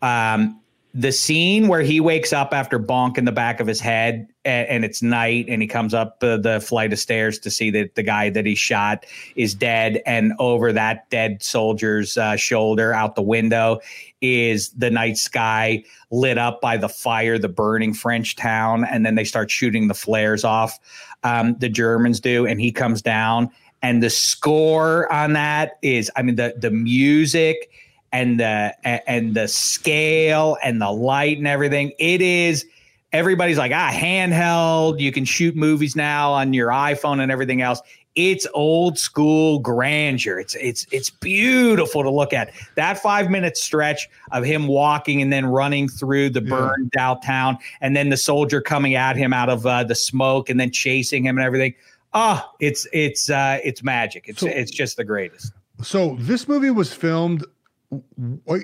[0.00, 0.60] Um,
[0.94, 4.68] the scene where he wakes up after bonk in the back of his head and,
[4.68, 7.94] and it's night and he comes up uh, the flight of stairs to see that
[7.94, 13.14] the guy that he shot is dead and over that dead soldier's uh, shoulder out
[13.14, 13.80] the window
[14.20, 19.14] is the night sky lit up by the fire the burning french town and then
[19.14, 20.78] they start shooting the flares off
[21.24, 26.22] um, the germans do and he comes down and the score on that is i
[26.22, 27.70] mean the the music
[28.12, 31.92] and the and the scale and the light and everything.
[31.98, 32.66] It is
[33.12, 35.00] everybody's like ah handheld.
[35.00, 37.80] You can shoot movies now on your iPhone and everything else.
[38.14, 40.38] It's old school grandeur.
[40.38, 42.52] It's it's it's beautiful to look at.
[42.74, 47.08] That five minute stretch of him walking and then running through the burned yeah.
[47.08, 50.60] out town, and then the soldier coming at him out of uh, the smoke and
[50.60, 51.74] then chasing him and everything.
[52.12, 54.24] Ah, oh, it's it's uh, it's magic.
[54.26, 55.54] It's so, it's just the greatest.
[55.82, 57.46] So this movie was filmed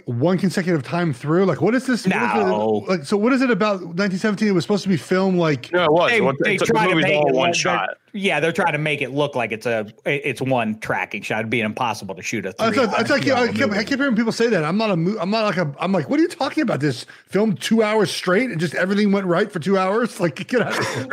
[0.07, 1.45] one consecutive time through?
[1.45, 2.07] Like, what is this?
[2.07, 2.17] No.
[2.17, 4.49] Is it, like, so what is it about 1917?
[4.49, 5.71] It was supposed to be filmed like.
[5.73, 6.37] No, it was.
[6.41, 7.99] They, they try to make it one shot.
[8.15, 11.41] Yeah, they're trying to make it look like it's a it's one tracking shot.
[11.41, 12.55] It'd be impossible to shoot a.
[12.59, 14.65] I, thought, I, thought, I, kept, I keep hearing people say that.
[14.65, 14.95] I'm not a.
[14.95, 15.75] I'm not like a.
[15.79, 16.81] I'm like, what are you talking about?
[16.81, 20.19] This film two hours straight and just everything went right for two hours.
[20.29, 21.07] Like, get out of here.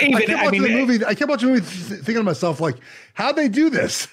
[0.00, 1.04] Even, I kept watching mean, the movie.
[1.04, 2.76] I kept watching the movie, thinking to myself, like,
[3.14, 4.06] how'd they do this?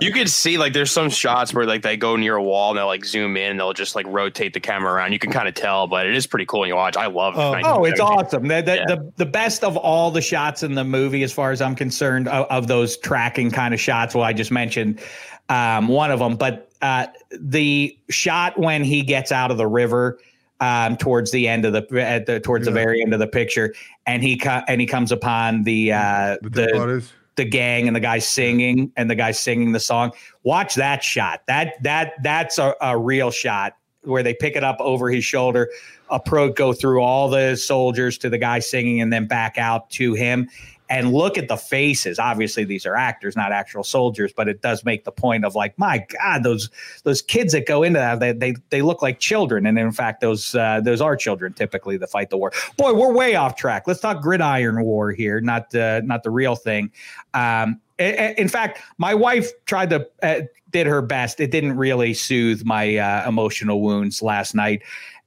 [0.00, 2.78] You could see like there's some shots where like they go near a wall and
[2.78, 5.12] they'll like zoom in and they'll just like rotate the camera around.
[5.12, 6.96] You can kind of tell, but it is pretty cool when you watch.
[6.96, 7.34] I love.
[7.36, 8.48] Oh, oh it's awesome.
[8.48, 8.84] The the, yeah.
[8.86, 12.28] the, the best of all the shots in the movie, as far as I'm concerned,
[12.28, 14.14] of, of those tracking kind of shots.
[14.14, 15.00] Well, I just mentioned
[15.48, 17.06] um, one of them, but uh,
[17.38, 20.18] the shot when he gets out of the river.
[20.60, 22.72] Um, towards the end of the, at the towards yeah.
[22.72, 23.74] the very end of the picture,
[24.06, 27.04] and he co- and he comes upon the uh, the, the
[27.36, 30.12] the gang and the guy singing and the guy singing the song.
[30.42, 31.42] Watch that shot.
[31.46, 35.70] That that that's a, a real shot where they pick it up over his shoulder,
[36.10, 39.90] a pro go through all the soldiers to the guy singing and then back out
[39.90, 40.48] to him
[40.88, 42.18] and look at the faces.
[42.18, 45.78] Obviously, these are actors, not actual soldiers, but it does make the point of like,
[45.78, 46.70] my God, those
[47.04, 50.20] those kids that go into that, they they, they look like children, and in fact,
[50.20, 52.52] those uh, those are children typically that fight the war.
[52.76, 53.84] Boy, we're way off track.
[53.86, 56.90] Let's talk gridiron war here, not uh, not the real thing.
[57.32, 61.40] Um, in fact, my wife tried to uh, did her best.
[61.40, 64.82] It didn't really soothe my uh, emotional wounds last night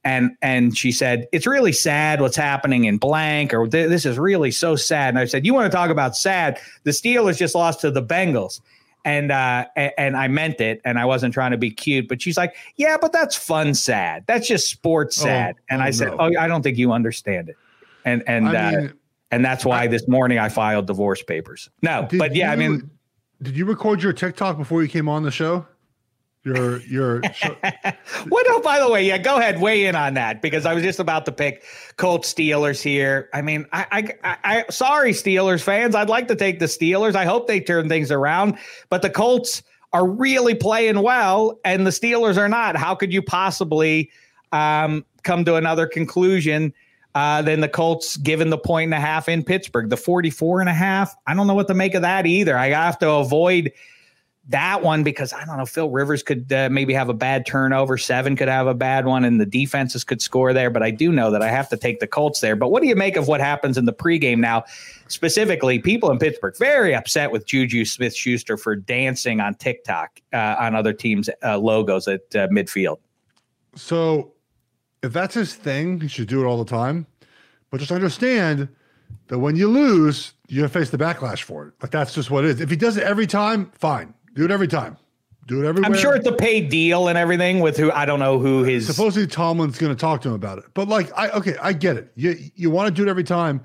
[0.08, 4.52] and and she said it's really sad what's happening in blank or this is really
[4.52, 7.82] so sad and i said you want to talk about sad the steelers just lost
[7.82, 8.62] to the bengals
[9.04, 12.38] and uh and i meant it and i wasn't trying to be cute but she's
[12.38, 16.08] like yeah but that's fun sad that's just sports oh, sad oh, and i said
[16.10, 16.18] no.
[16.20, 17.58] oh i don't think you understand it
[18.06, 18.94] and and I uh, mean,
[19.32, 21.70] and that's why this morning I filed divorce papers.
[21.82, 22.90] No, but yeah, I mean,
[23.42, 25.66] did you record your TikTok before you came on the show?
[26.48, 27.22] Your your
[28.30, 28.46] what?
[28.50, 30.98] Oh, by the way, yeah, go ahead, weigh in on that because I was just
[30.98, 31.64] about to pick
[31.98, 33.30] Colts Steelers here.
[33.34, 35.94] I mean, I, I, I, I sorry, Steelers fans.
[35.94, 37.16] I'd like to take the Steelers.
[37.16, 41.92] I hope they turn things around, but the Colts are really playing well, and the
[41.92, 42.78] Steelers are not.
[42.78, 44.10] How could you possibly
[44.54, 46.74] um, come to another conclusion?
[47.16, 50.70] Uh, than the Colts given the point and a half in Pittsburgh, the 44 and
[50.70, 51.16] a half.
[51.26, 52.56] I don't know what to make of that either.
[52.56, 53.72] I have to avoid
[54.50, 55.66] that one because I don't know.
[55.66, 57.98] Phil Rivers could uh, maybe have a bad turnover.
[57.98, 60.70] Seven could have a bad one, and the defenses could score there.
[60.70, 62.56] But I do know that I have to take the Colts there.
[62.56, 64.64] But what do you make of what happens in the pregame now?
[65.08, 70.56] Specifically, people in Pittsburgh very upset with Juju Smith Schuster for dancing on TikTok uh,
[70.60, 72.98] on other teams' uh, logos at uh, midfield.
[73.76, 74.34] so
[75.04, 77.06] if that's his thing, he should do it all the time.
[77.70, 78.70] But just understand
[79.28, 81.74] that when you lose, you're gonna face the backlash for it.
[81.82, 82.62] Like that's just what it is.
[82.62, 84.14] If he does it every time, fine.
[84.38, 84.96] Do it every time.
[85.48, 85.90] Do it everywhere.
[85.92, 88.86] I'm sure it's a paid deal and everything with who I don't know who his
[88.86, 90.66] supposedly Tomlin's going to talk to him about it.
[90.76, 92.12] But like, I okay, I get it.
[92.16, 93.62] You you want to do it every time,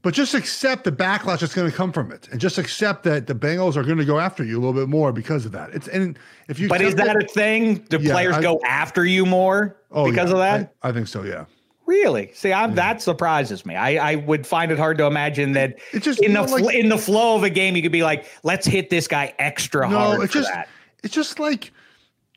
[0.00, 3.26] but just accept the backlash that's going to come from it, and just accept that
[3.26, 5.70] the Bengals are going to go after you a little bit more because of that.
[5.74, 7.84] It's and if you But is that it- a thing?
[7.90, 10.74] Do Yeah, players I- go after you more oh, because yeah, of that?
[10.82, 11.24] I, I think so.
[11.24, 11.44] Yeah.
[11.86, 12.30] Really?
[12.34, 13.76] See, I'm, that surprises me.
[13.76, 16.88] I, I would find it hard to imagine that It just- in the like- in
[16.88, 19.98] the flow of a game, you could be like, "Let's hit this guy extra No,
[19.98, 20.68] hard it's for just that."
[21.04, 21.72] it's just like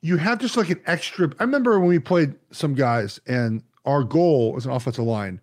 [0.01, 1.31] you have just like an extra.
[1.39, 5.41] I remember when we played some guys, and our goal as an offensive line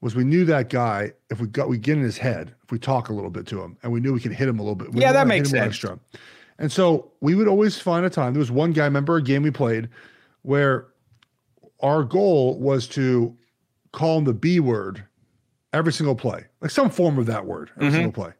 [0.00, 2.78] was we knew that guy if we got we get in his head if we
[2.78, 4.76] talk a little bit to him, and we knew we could hit him a little
[4.76, 4.92] bit.
[4.92, 5.66] we Yeah, that makes sense.
[5.66, 5.98] Extra.
[6.60, 8.34] And so we would always find a time.
[8.34, 9.88] There was one guy, remember a game we played
[10.42, 10.88] where
[11.80, 13.36] our goal was to
[13.92, 15.04] call him the B word
[15.72, 17.92] every single play, like some form of that word every Mhm.
[17.92, 18.32] single play.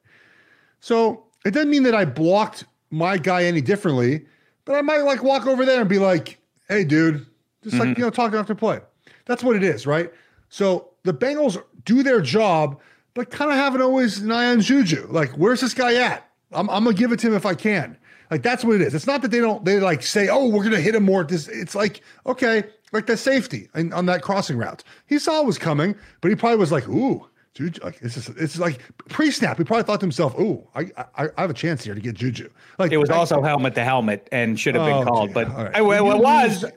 [0.80, 4.26] So it doesn't mean that I blocked my guy any differently,
[4.64, 7.26] but I might like walk over there and be like, "Hey, dude,"
[7.62, 8.80] just like you know, talking after play.
[9.26, 10.12] That's what it is, right?
[10.48, 12.80] So the Bengals do their job,
[13.14, 15.06] but kind of haven't always an eye on Juju.
[15.10, 16.28] Like, where's this guy at?
[16.52, 17.96] I'm, I'm gonna give it to him if I can.
[18.30, 18.94] Like that's what it is.
[18.94, 21.48] It's not that they don't they like say, "Oh, we're gonna hit him more." This
[21.48, 24.82] it's like okay, like the safety in, on that crossing route.
[25.06, 28.28] He saw it was coming, but he probably was like, "Ooh." Juju, like this is
[28.36, 28.78] it's like
[29.08, 29.58] pre-snap.
[29.58, 32.14] He probably thought to himself, "Ooh, I, I I have a chance here to get
[32.14, 35.34] Juju." Like It was I- also helmet to helmet and should have been Oh, called,
[35.34, 35.74] but right.
[35.74, 36.62] I, well, it was.
[36.62, 36.72] lose-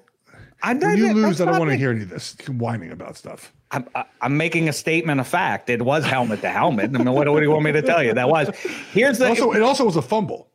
[0.64, 3.52] I, When you lose, I don't want to hear any of this whining about stuff.
[3.72, 3.88] I'm,
[4.22, 5.70] I'm making a statement of fact.
[5.72, 6.92] It was helmet to helmet.
[6.94, 8.14] I mean, what, what do you want me to tell you?
[8.14, 8.50] That was.
[8.92, 9.28] Here's the.
[9.30, 10.50] Also, it also was a fumble,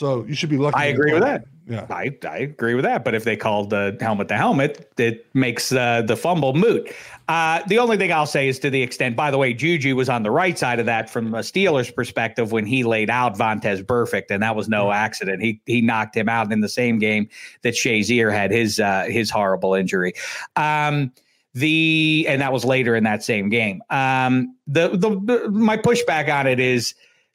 [0.00, 0.76] so you should be lucky.
[0.76, 1.44] I agree with that.
[1.68, 1.86] Yeah.
[1.90, 3.04] I, I agree with that.
[3.04, 6.90] But if they called the helmet the helmet, it makes uh, the fumble moot.
[7.28, 10.08] Uh, the only thing I'll say is to the extent, by the way, Juju was
[10.08, 13.84] on the right side of that from a Steelers perspective when he laid out Vontaze
[13.84, 15.42] Burfict, and that was no accident.
[15.42, 17.28] He he knocked him out in the same game
[17.60, 20.14] that Shazier had his uh, his horrible injury.
[20.56, 21.12] Um,
[21.52, 23.82] the and that was later in that same game.
[23.90, 26.94] Um, the, the the my pushback on it is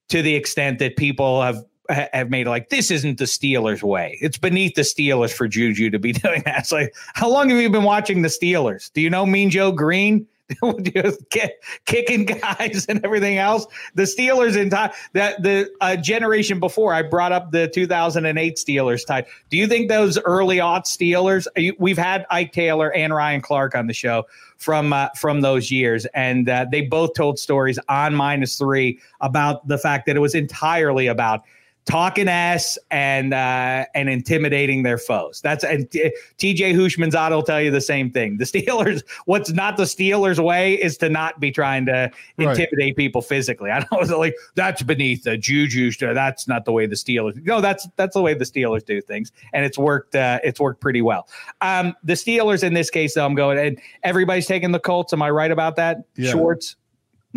[0.10, 4.18] to the extent that people have ha- have made like this isn't the Steelers way.
[4.22, 6.60] It's beneath the Steelers for Juju to be doing that.
[6.60, 8.92] It's like, how long have you been watching the Steelers?
[8.94, 10.28] Do you know Mean Joe Greene?
[11.32, 13.66] Get, kicking guys and everything else.
[13.96, 19.06] The Steelers in time that the uh, generation before I brought up the 2008 Steelers
[19.06, 19.28] type.
[19.50, 21.48] Do you think those early aught Steelers?
[21.80, 24.26] We've had Ike Taylor and Ryan Clark on the show
[24.58, 29.68] from uh, from those years, and uh, they both told stories on minus three about
[29.68, 31.44] the fact that it was entirely about
[31.86, 35.40] talking ass and uh, and intimidating their foes.
[35.42, 38.38] That's and T- TJ Houshmandzadeh will tell you the same thing.
[38.38, 42.50] The Steelers, what's not the Steelers' way is to not be trying to Right.
[42.60, 43.72] intimidate people physically.
[43.72, 45.92] I don't like that's beneath the Juju.
[46.00, 47.42] That's not the way the Steelers.
[47.46, 50.16] No, that's that's the way the Steelers do things, and it's worked.
[50.16, 51.28] Uh, it's worked pretty well.
[51.62, 55.14] Um, the Steelers in this case, though, I'm going and everybody's taking the Colts.
[55.14, 55.98] Am I right about that?
[56.16, 56.32] Yeah.
[56.32, 56.76] Schwartz.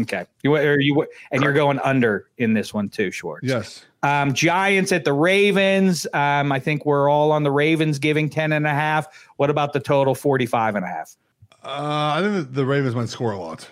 [0.01, 3.46] Okay, you are you and you're going under in this one too, Schwartz.
[3.46, 3.84] Yes.
[4.03, 6.07] Um, Giants at the Ravens.
[6.12, 9.09] Um, I think we're all on the Ravens giving 10 and a half.
[9.38, 11.16] What about the total 45 and a half?
[11.64, 13.68] Uh, I think the Ravens might score a lot.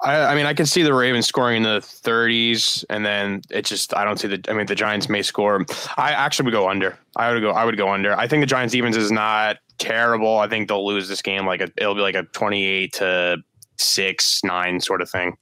[0.00, 3.64] I, I mean, I can see the Ravens scoring in the 30s, and then it
[3.64, 4.40] just I don't see the.
[4.48, 5.66] I mean, the Giants may score.
[5.96, 6.96] I actually would go under.
[7.16, 7.50] I would go.
[7.50, 8.16] I would go under.
[8.16, 10.38] I think the Giants defense is not terrible.
[10.38, 11.46] I think they'll lose this game.
[11.46, 13.38] Like a, it'll be like a 28 to
[13.78, 15.36] six nine sort of thing.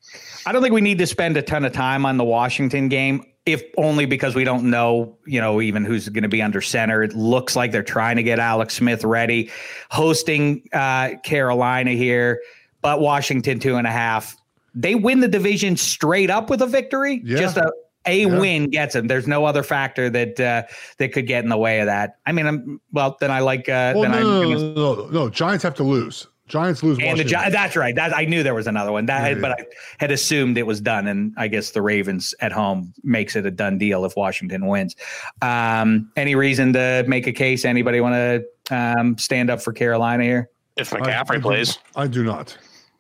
[0.46, 3.24] I don't think we need to spend a ton of time on the Washington game,
[3.46, 7.02] if only because we don't know, you know, even who's going to be under center.
[7.02, 9.50] It looks like they're trying to get Alex Smith ready,
[9.90, 12.40] hosting uh, Carolina here,
[12.82, 14.36] but Washington two and a half.
[14.74, 17.22] they win the division straight up with a victory.
[17.24, 17.38] Yeah.
[17.38, 17.72] Just a
[18.08, 18.38] a Yeah.
[18.38, 19.08] win gets them.
[19.08, 20.62] There's no other factor that uh,
[20.98, 22.18] that could get in the way of that.
[22.26, 23.16] I mean, I'm well.
[23.18, 23.68] Then I like.
[23.68, 25.28] Uh, Well, then no, I'm no, gonna- no, no, no, no.
[25.30, 26.28] Giants have to lose.
[26.48, 26.98] Giants lose.
[26.98, 27.44] and the Washington.
[27.44, 27.94] Gi- that's right.
[27.94, 29.06] That I knew there was another one.
[29.06, 29.40] That, Yeah, yeah.
[29.40, 29.64] but I
[29.98, 33.50] had assumed it was done, and I guess the Ravens at home makes it a
[33.50, 34.94] done deal if Washington wins.
[35.42, 37.64] Um, any reason to make a case?
[37.64, 40.50] Anybody want to um, stand up for Carolina here?
[40.76, 42.56] If I- McCaffrey I do- plays, I do not.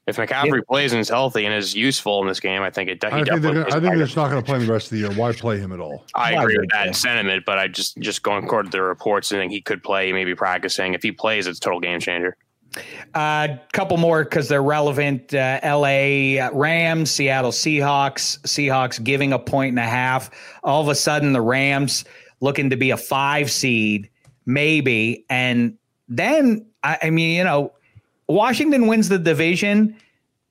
[0.06, 2.98] if McCaffrey plays and is healthy and is useful in this game, I think it.
[3.02, 4.72] He I think, definitely they're, gonna- I think they're not going to play him the
[4.72, 5.10] rest of the year.
[5.12, 6.04] Why play him at all?
[6.14, 6.92] I Why agree with that they?
[6.92, 10.12] sentiment, but I just just going according to the reports, I think he could play,
[10.12, 10.94] maybe practicing.
[10.94, 12.36] If he plays, it's a total game changer.
[13.14, 15.32] A uh, couple more because they're relevant.
[15.32, 16.48] Uh, L.A.
[16.52, 18.38] Rams, Seattle Seahawks.
[18.40, 20.30] Seahawks giving a point and a half.
[20.62, 22.04] All of a sudden, the Rams
[22.40, 24.10] looking to be a five seed,
[24.44, 25.24] maybe.
[25.30, 27.72] And then, I, I mean, you know,
[28.28, 29.96] Washington wins the division.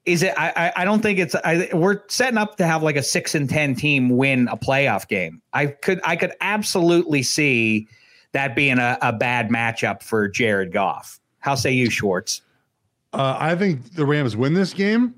[0.05, 0.33] Is it?
[0.37, 1.35] I, I- I don't think it's.
[1.35, 5.07] I, we're setting up to have like a six and ten team win a playoff
[5.07, 5.41] game.
[5.53, 5.99] I could.
[6.03, 7.87] I could absolutely see
[8.33, 11.19] that being a, a bad matchup for Jared Goff.
[11.45, 12.41] How say you, Schwartz?
[13.13, 15.13] Uh, I think the Rams win this game.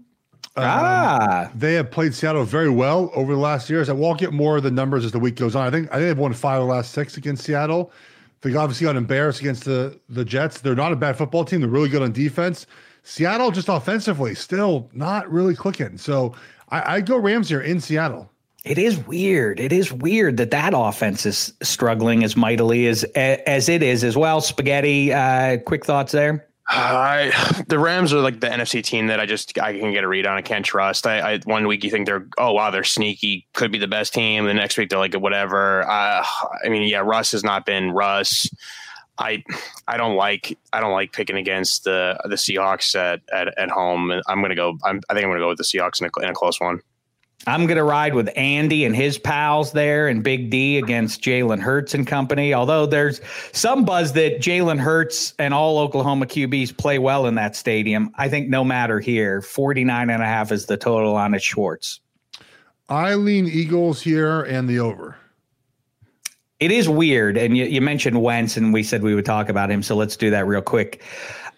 [0.57, 3.87] Um, ah, They have played Seattle very well over the last years.
[3.87, 5.65] I won't get more of the numbers as the week goes on.
[5.65, 7.93] I think I think they've won five of the last six against Seattle.
[8.41, 10.59] They obviously got embarrassed against the the Jets.
[10.59, 11.61] They're not a bad football team.
[11.61, 12.67] They're really good on defense.
[13.03, 15.97] Seattle just offensively still not really clicking.
[15.97, 16.35] So
[16.67, 18.29] I, I go Rams here in Seattle.
[18.67, 19.59] It is weird.
[19.59, 24.17] It is weird that that offense is struggling as mightily as as it is as
[24.17, 24.41] well.
[24.41, 25.13] Spaghetti.
[25.13, 26.47] Uh, quick thoughts there.
[26.69, 30.07] I, the Rams are like the NFC team that I just I can get a
[30.07, 30.37] read on.
[30.37, 31.07] I can't trust.
[31.07, 34.13] I, I one week you think they're oh wow they're sneaky, could be the best
[34.13, 34.45] team.
[34.45, 35.87] The next week they're like whatever.
[35.89, 36.25] Uh,
[36.63, 38.49] I mean yeah, Russ has not been Russ.
[39.17, 39.43] I
[39.87, 44.11] I don't like I don't like picking against the the Seahawks at at, at home.
[44.27, 44.77] I'm gonna go.
[44.83, 46.81] I'm, I think I'm gonna go with the Seahawks in a, in a close one.
[47.47, 51.61] I'm going to ride with Andy and his pals there and Big D against Jalen
[51.61, 52.53] Hurts and company.
[52.53, 53.21] Although there's
[53.53, 58.11] some buzz that Jalen Hurts and all Oklahoma QBs play well in that stadium.
[58.15, 62.01] I think no matter here, 49 and a half is the total on it Schwartz.
[62.89, 65.15] I lean Eagles here and the over.
[66.59, 67.37] It is weird.
[67.37, 69.83] And you, you mentioned Wentz, and we said we would talk about him.
[69.83, 71.01] So let's do that real quick.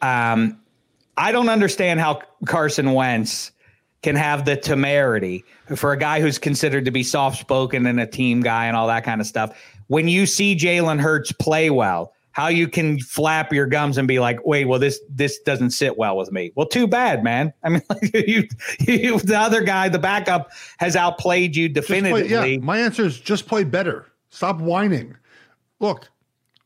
[0.03, 0.59] Um,
[1.17, 3.51] I don't understand how Carson Wentz
[4.01, 5.43] can have the temerity
[5.75, 8.87] for a guy who's considered to be soft spoken and a team guy and all
[8.87, 9.57] that kind of stuff.
[9.87, 14.19] When you see Jalen Hurts play well, how you can flap your gums and be
[14.19, 16.51] like, wait, well, this this doesn't sit well with me.
[16.55, 17.51] Well, too bad, man.
[17.63, 18.47] I mean, like, you,
[18.79, 22.53] you the other guy, the backup, has outplayed you Just play- definitively.
[22.53, 24.05] yeah, my answer is just play better.
[24.29, 25.17] Stop whining.
[25.79, 26.07] Look,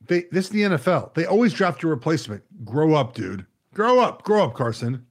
[0.08, 1.14] they this is the NFL.
[1.16, 2.44] They always draft your replacement.
[2.66, 3.46] Grow up, dude.
[3.74, 4.22] Grow up.
[4.24, 5.04] Grow up, Carson.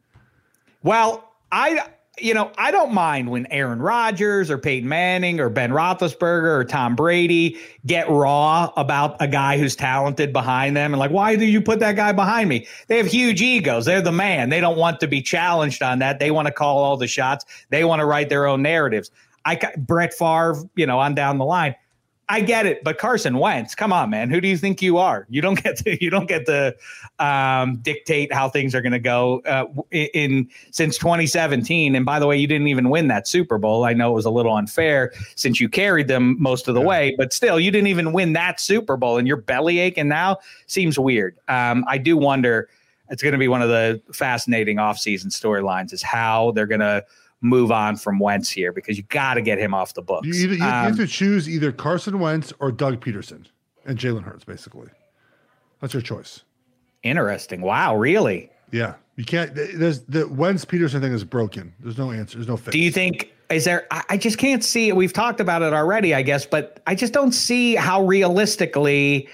[0.83, 1.89] Well, I
[2.23, 6.65] you know I don't mind when Aaron Rodgers or Peyton Manning or Ben Roethlisberger or
[6.65, 11.45] Tom Brady get raw about a guy who's talented behind them and like, why do
[11.45, 12.67] you put that guy behind me?
[12.87, 13.85] They have huge egos.
[13.85, 14.51] They're the man.
[14.51, 16.19] They don't want to be challenged on that.
[16.19, 17.45] They want to call all the shots.
[17.71, 19.11] They want to write their own narratives.
[19.45, 21.75] I Brett Favre, you know, on down the line.
[22.29, 24.31] I get it, but Carson Wentz, come on, man.
[24.31, 25.27] Who do you think you are?
[25.29, 26.75] You don't get to you don't get to
[27.19, 31.95] um, dictate how things are going to go uh, in, in since 2017.
[31.95, 33.85] And by the way, you didn't even win that Super Bowl.
[33.85, 36.87] I know it was a little unfair since you carried them most of the Yeah.
[36.87, 40.39] way, but still, you didn't even win that Super Bowl, and you're belly aching now.
[40.67, 41.37] Seems weird.
[41.49, 42.69] Um, I do wonder.
[43.11, 47.05] It's going to be one of the fascinating offseason storylines is how they're going to
[47.43, 50.27] move on from Wentz here because you got to get him off the books.
[50.27, 53.45] You, either, you, you have Um, to choose either Carson Wentz or Doug Pederson
[53.85, 54.89] and Jalen Hurts, basically.
[55.81, 56.45] That's your choice.
[57.03, 57.61] Interesting.
[57.61, 58.49] Wow, really?
[58.71, 58.95] Yeah.
[59.17, 61.75] You can't there's the Wentz Pederson thing is broken.
[61.81, 62.39] There's no answer.
[62.39, 62.73] There's no fix.
[62.73, 64.97] Do you think is there I, I just can't see it.
[64.97, 69.29] We've talked about it already, I guess, but I just don't see how realistically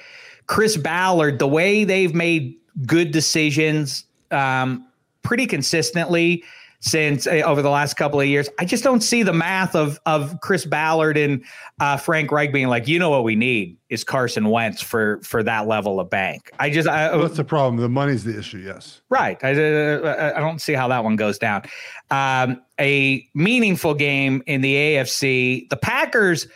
[0.47, 2.57] Chris Ballard, the way they've made
[2.87, 4.85] good decisions um,
[5.23, 6.43] pretty consistently
[6.81, 9.99] since uh, over the last couple of years, I just don't see the math of
[10.07, 11.45] of Chris Ballard and
[11.81, 15.43] uh, Frank Reich being like, you know what we need is Carson Wentz for for
[15.43, 16.51] that level of bank.
[16.59, 17.81] I just I, That's the problem.
[17.81, 19.01] The money's the issue, yes.
[19.09, 19.43] Right.
[19.43, 21.63] I, uh, I don't see how that one goes down.
[22.11, 25.69] Um, a meaningful game in the AFC.
[25.71, 26.47] The Packers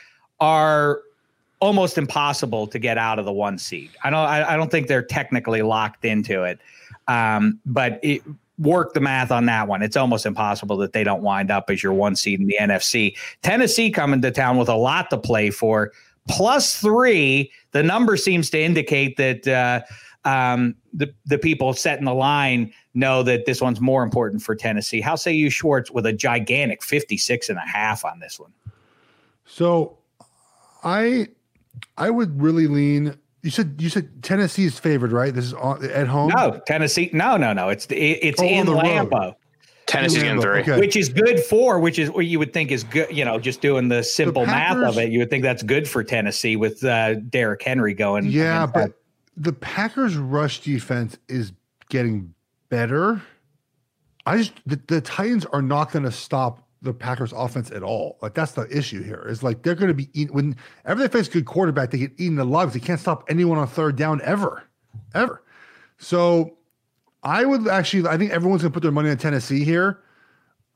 [0.40, 1.00] are
[1.60, 3.90] almost impossible to get out of the one seed.
[4.04, 4.20] I don't.
[4.20, 6.60] I, I don't think they're technically locked into it.
[7.08, 8.22] Um, but it,
[8.62, 9.82] work the math on that one.
[9.82, 13.16] It's almost impossible that they don't wind up as your one seed in the NFC.
[13.42, 15.92] Tennessee coming to town with a lot to play for.
[16.28, 17.50] Plus three.
[17.72, 19.46] The number seems to indicate that.
[19.46, 19.80] Uh,
[20.24, 25.00] um, the the people setting the line know that this one's more important for Tennessee.
[25.00, 28.52] How say you, Schwartz, with a gigantic 56 and a half on this one?
[29.46, 29.98] So
[30.84, 31.26] I
[31.96, 33.18] I would really lean.
[33.42, 35.34] You said you said Tennessee's favored, right?
[35.34, 36.30] This is on, at home.
[36.34, 37.10] No, Tennessee.
[37.12, 37.68] No, no, no.
[37.70, 38.84] It's it's Oh, in the road.
[38.84, 39.34] Lambeau,
[39.86, 40.60] Tennessee's getting three.
[40.60, 40.78] Okay.
[40.78, 43.10] which is good for which is what you would think is good.
[43.10, 45.88] You know, just doing the simple math Packers- of it, you would think that's good
[45.88, 48.26] for Tennessee with uh, Derrick Henry going.
[48.26, 48.92] Yeah, but that.
[49.36, 51.52] the Packers' rush defense is
[51.88, 52.32] getting
[52.68, 53.20] better.
[54.24, 58.18] I just the, the Titans are not going to stop the Packers' offense at all.
[58.20, 59.24] Like that's the issue here.
[59.28, 62.12] Is like they're going to be eaten whenever they face a good quarterback, they get
[62.18, 62.72] eaten alive.
[62.72, 64.64] They can't stop anyone on third down ever,
[65.14, 65.42] ever.
[65.98, 66.56] So
[67.22, 70.00] I would actually, I think everyone's going to put their money on Tennessee here.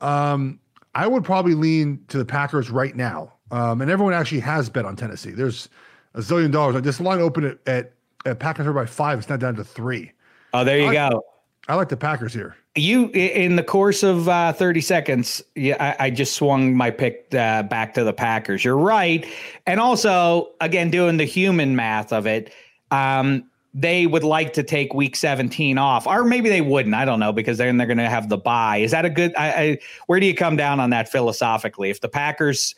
[0.01, 0.59] Um,
[0.95, 3.33] I would probably lean to the Packers right now.
[3.51, 5.31] Um, and everyone actually has bet on Tennessee.
[5.31, 5.69] There's
[6.13, 6.75] a zillion dollars.
[6.75, 7.93] Like this line opened at, at,
[8.25, 9.19] at Packers by five.
[9.19, 10.11] It's now down to three.
[10.53, 11.23] oh, there you I- go.
[11.69, 12.55] I like the Packers here.
[12.77, 17.33] You in the course of uh, 30 seconds, yeah, I, I just swung my pick
[17.33, 18.63] uh, back to the Packers.
[18.63, 19.25] You're right,
[19.65, 22.53] and also again doing the human math of it,
[22.91, 26.93] um, they would like to take Week 17 off, or maybe they wouldn't.
[26.95, 28.77] I don't know because then they're going to have the bye.
[28.77, 29.33] Is that a good?
[29.35, 31.89] I, I, where do you come down on that philosophically?
[31.89, 32.75] If the Packers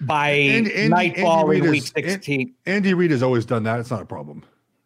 [0.00, 3.62] by And- and- nightfall Andy in Reid Week is- 16, Andy Reid has always done
[3.64, 3.78] that.
[3.80, 4.42] It's not a problem.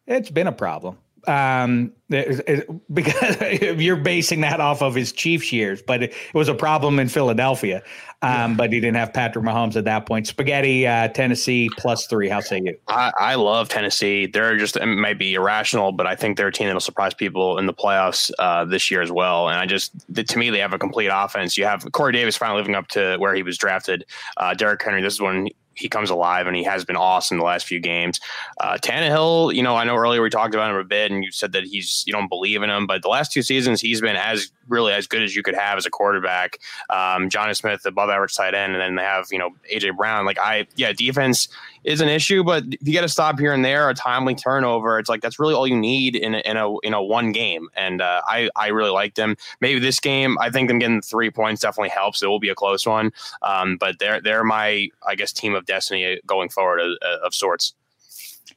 [0.07, 0.97] it's been a problem.
[1.27, 3.39] Um, it- it- because
[3.81, 7.07] you're basing that off of his Chiefs years, but it, it was a problem in
[7.09, 7.81] Philadelphia.
[8.21, 10.27] Um, but he didn't have Patrick Mahomes at that point.
[10.27, 12.29] Spaghetti, uh, Tennessee plus three.
[12.29, 12.77] How say you?
[12.87, 14.27] I, I love Tennessee.
[14.27, 17.57] They're just it might be irrational, but I think they're a team that'll surprise people
[17.57, 19.49] in the playoffs uh, this year as well.
[19.49, 21.57] And I just to me, they have a complete offense.
[21.57, 24.05] You have Corey Davis finally living up to where he was drafted.
[24.37, 27.43] Uh, Derrick Henry, this is when he comes alive, and he has been awesome the
[27.43, 28.19] last few games.
[28.59, 31.31] Uh, Tannehill, you know, I know earlier we talked about him a bit, and you
[31.31, 34.15] said that he's you don't believe in him, but the last two seasons he's been
[34.15, 36.59] as really as good as you could have as a quarterback.
[36.89, 40.25] Um, Jonnu Smith, above average tight end, and then they have you know AJ Brown.
[40.25, 41.47] Like I, yeah, defense
[41.83, 44.99] is an issue, but if you get a stop here and there, a timely turnover,
[44.99, 47.69] it's like that's really all you need in a, in a in a one game.
[47.75, 49.35] And uh, I I really like them.
[49.61, 52.23] Maybe this game, I think them getting three points definitely helps.
[52.23, 53.11] It will be a close one,
[53.41, 57.73] um, but they're they're my I guess team of destiny going forward of, of sorts.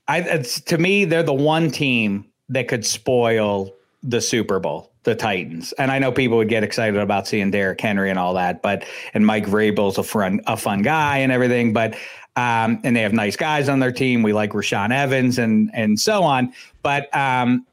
[0.08, 5.14] I, it's, to me, they're the one team that could spoil the Super Bowl, the
[5.14, 5.72] Titans.
[5.74, 8.84] And I know people would get excited about seeing Derrick Henry and all that, but
[9.14, 11.96] and Mike Vrabel's a fun, a fun guy and everything, but
[12.36, 14.22] um, and they have nice guys on their team.
[14.22, 16.52] We like Rashaan Evans and and so on.
[16.82, 17.66] But um,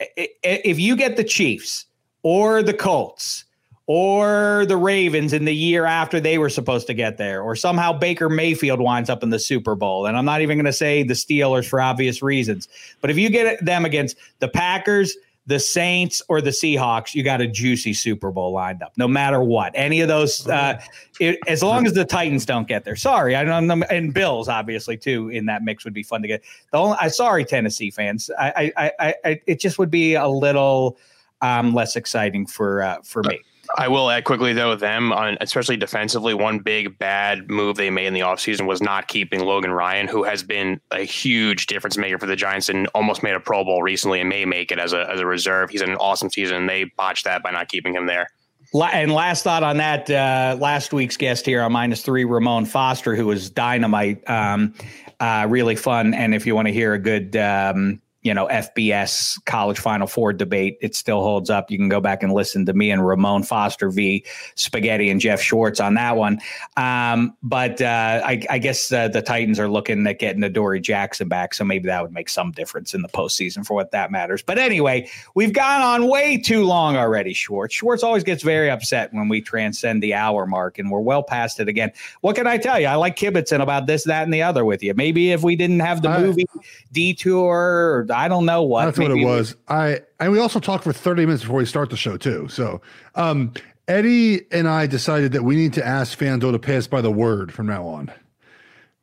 [0.00, 1.86] if you get the Chiefs
[2.22, 3.44] or the Colts
[3.86, 7.92] or the Ravens in the year after they were supposed to get there, or somehow
[7.92, 10.06] Baker Mayfield winds up in the Super Bowl.
[10.06, 12.68] And I'm not even going to say the Steelers for obvious reasons,
[13.00, 17.40] but if you get them against the Packers, the Saints, or the Seahawks, you got
[17.40, 19.72] a juicy Super Bowl lined up, no matter what.
[19.74, 20.80] Any of those, uh,
[21.20, 22.96] it, as long as the Titans don't get there.
[22.96, 26.28] Sorry, I don't know, and Bills obviously too in that mix would be fun to
[26.28, 26.42] get.
[26.72, 30.26] The only, I sorry, Tennessee fans, I, I, I, I, it just would be a
[30.26, 30.98] little
[31.40, 33.40] um, less exciting for uh, for me.
[33.76, 38.06] I will add quickly though them on especially defensively one big bad move they made
[38.06, 42.18] in the offseason was not keeping Logan Ryan who has been a huge difference maker
[42.18, 44.92] for the Giants and almost made a Pro Bowl recently and may make it as
[44.92, 45.70] a as a reserve.
[45.70, 48.28] He's had an awesome season and they botched that by not keeping him there.
[48.74, 53.14] And last thought on that, uh, last week's guest here on minus three, Ramon Foster,
[53.14, 54.74] who was dynamite, um,
[55.20, 56.14] uh, really fun.
[56.14, 60.32] And if you want to hear a good, um, you know, FBS college Final Four
[60.32, 61.70] debate, it still holds up.
[61.70, 64.24] You can go back and listen to me and Ramon Foster v.
[64.56, 66.40] Spaghetti and Jeff Schwartz on that one.
[66.76, 70.80] Um, but uh, I, I guess uh, the Titans are looking at getting the Adoree'
[70.80, 74.10] Jackson back, so maybe that would make some difference in the postseason for what that
[74.10, 74.42] matters.
[74.42, 77.76] But anyway, we've gone on way too long already, Schwartz.
[77.76, 81.60] Schwartz always gets very upset when we transcend the hour mark, and we're well past
[81.60, 81.92] it again.
[82.22, 82.88] What can I tell you?
[82.88, 84.94] I like kibitzing about this, that, and the other with you.
[84.94, 86.46] Maybe if we didn't have the I- movie
[86.90, 87.54] detour,
[87.98, 88.84] or I don't know what.
[88.86, 89.56] That's what maybe it we- was.
[89.68, 92.48] I and we also talked for 30 minutes before we start the show too.
[92.48, 92.80] So
[93.14, 93.52] um
[93.88, 97.10] Eddie and I decided that we need to ask FanDuel to pay us by the
[97.12, 98.10] word from now on.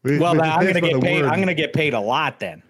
[0.04, 1.22] We- Well, we I'm going to get paid.
[1.22, 1.30] word.
[1.30, 2.62] I'm going to get paid a lot then.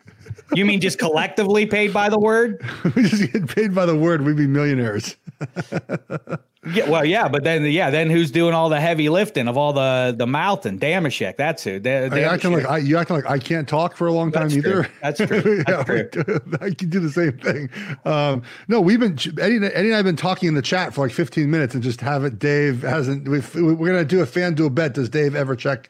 [0.54, 2.62] You mean just collectively paid by the word?
[2.96, 4.22] we just get paid by the word.
[4.24, 5.16] We'd be millionaires.
[6.74, 9.74] Yeah, well, yeah, but then, yeah, then who's doing all the heavy lifting of all
[9.74, 11.36] the the mouth and Damashek?
[11.36, 11.80] That's who.
[11.80, 14.32] Da- Are you acting like I, you acting like I can't talk for a long
[14.32, 14.72] time That's true.
[14.72, 14.90] either.
[15.02, 15.64] That's true.
[15.68, 16.40] That's Yeah, true.
[16.46, 17.70] we- I can do the same thing.
[18.06, 20.94] Um, no, we've been Eddie, and- Eddie and I have been talking in the chat
[20.94, 22.40] for like 15 minutes and just haven't.
[22.40, 23.28] Dave hasn't.
[23.28, 24.94] We've, we're gonna do a fan FanDuel bet.
[24.94, 25.90] Does Dave ever check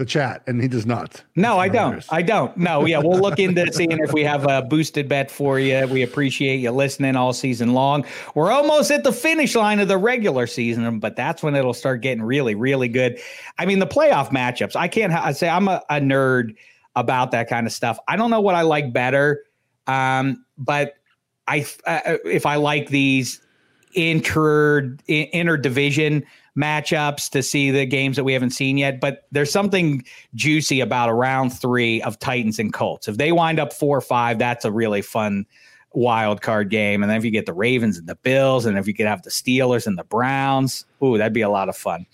[0.00, 1.22] the chat, and he does not.
[1.36, 2.02] No, I don't.
[2.10, 2.56] I don't.
[2.56, 5.86] No, yeah, we'll look into seeing if we have a boosted bet for you.
[5.88, 8.06] We appreciate you listening all season long.
[8.34, 12.00] We're almost at the finish line of the regular season, but that's when it'll start
[12.00, 13.20] getting really, really good.
[13.58, 14.74] I mean, the playoff matchups.
[14.74, 16.56] I can't I say I'm a, a nerd
[16.96, 17.98] about that kind of stuff.
[18.08, 19.44] I don't know what I like better,
[19.86, 20.94] um, but
[21.46, 23.42] I uh, if I like these
[23.92, 26.24] inter interdivision
[26.56, 29.00] matchups to see the games that we haven't seen yet.
[29.00, 30.04] But there's something
[30.34, 33.08] juicy about a round three of Titans and Colts.
[33.08, 35.46] If they wind up four or five, that's a really fun
[35.92, 37.02] wild card game.
[37.02, 39.22] And then if you get the Ravens and the Bills, and if you could have
[39.22, 42.06] the Steelers and the Browns, ooh, that'd be a lot of fun.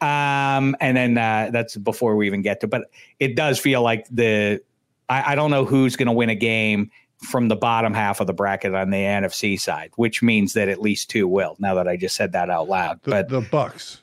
[0.00, 2.90] Um, and then uh, that's before we even get to, but
[3.20, 4.62] it does feel like the
[5.08, 8.26] I, I don't know who's going to win a game from the bottom half of
[8.26, 11.56] the bracket on the NFC side, which means that at least two will.
[11.58, 14.00] Now that I just said that out loud, the, but the Bucs.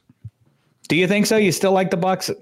[0.88, 1.38] Do you think so?
[1.38, 2.34] You still like the Bucs?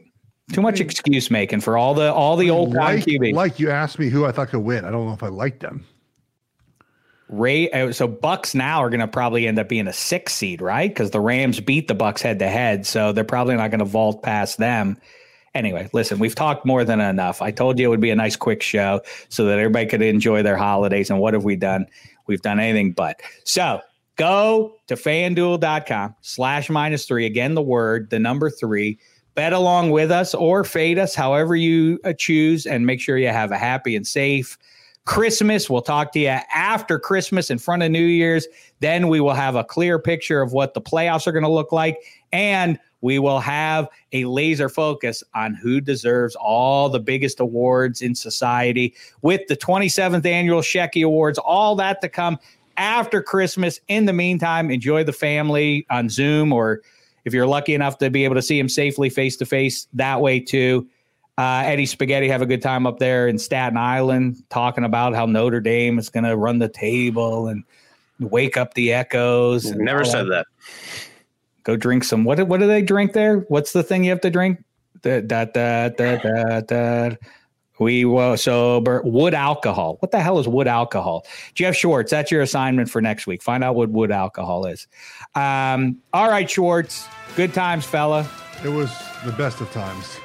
[0.52, 3.34] Too much excuse making for all the all the old like, QB.
[3.34, 4.84] Like you asked me who I thought could win.
[4.84, 5.86] I don't know if I like them.
[7.30, 10.62] Ray, uh, so Bucs now are going to probably end up being a six seed,
[10.62, 10.90] right?
[10.90, 13.86] Because the Rams beat the Bucs head to head, so they're probably not going to
[13.86, 14.98] vault past them.
[15.56, 17.42] Anyway, listen, we've talked more than enough.
[17.42, 20.42] I told you it would be a nice, quick show so that everybody could enjoy
[20.42, 21.10] their holidays.
[21.10, 21.86] And what have we done?
[22.26, 23.22] We've done anything but.
[23.44, 23.82] So
[24.16, 27.26] go to fanduel.com slash minus three.
[27.26, 29.00] Again, the word, the number three.
[29.36, 33.30] Bet along with us or fade us, however you uh, choose, and make sure you
[33.30, 34.60] have a happy and safe
[35.06, 35.70] Christmas.
[35.70, 38.48] We'll talk to you after Christmas in front of New Year's.
[38.80, 41.72] Then we will have a clear picture of what the playoffs are going to look
[41.72, 41.98] like.
[42.32, 48.16] And we will have a laser focus on who deserves all the biggest awards in
[48.16, 52.40] society with the 27th annual Shecky Awards, all that to come
[52.78, 53.82] after Christmas.
[53.90, 56.82] In the meantime, enjoy the family on Zoom or
[57.26, 60.22] if you're lucky enough to be able to see him safely face to face that
[60.22, 60.88] way too.
[61.38, 65.26] Uh, Eddie Spaghetti have a good time up there in Staten Island talking about how
[65.26, 67.66] Notre Dame is going to run the table and
[68.22, 69.70] wake up the echoes.
[69.74, 70.46] Never said that.
[71.64, 72.24] Go drink some.
[72.24, 73.40] What what do they drink there?
[73.48, 74.64] What's the thing you have to drink?
[75.02, 77.16] Da, da, da, da, da, da.
[77.80, 79.02] We were sober.
[79.04, 79.98] Wood alcohol.
[80.00, 81.26] What the hell is wood alcohol?
[81.56, 83.42] Jeff Schwartz, that's your assignment for next week.
[83.42, 84.88] Find out what wood alcohol is.
[85.36, 87.08] Um, all right, Schwartz.
[87.36, 88.30] Good times, fella.
[88.64, 88.92] It was
[89.26, 90.18] the best of times.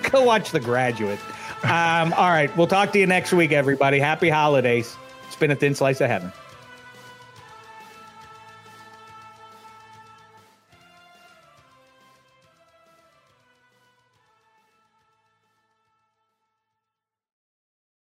[0.10, 1.18] Go watch The Graduate.
[1.62, 2.54] Um, all right.
[2.56, 3.98] We'll talk to you next week, everybody.
[3.98, 4.96] Happy holidays.
[5.26, 6.32] It's been a thin slice of heaven.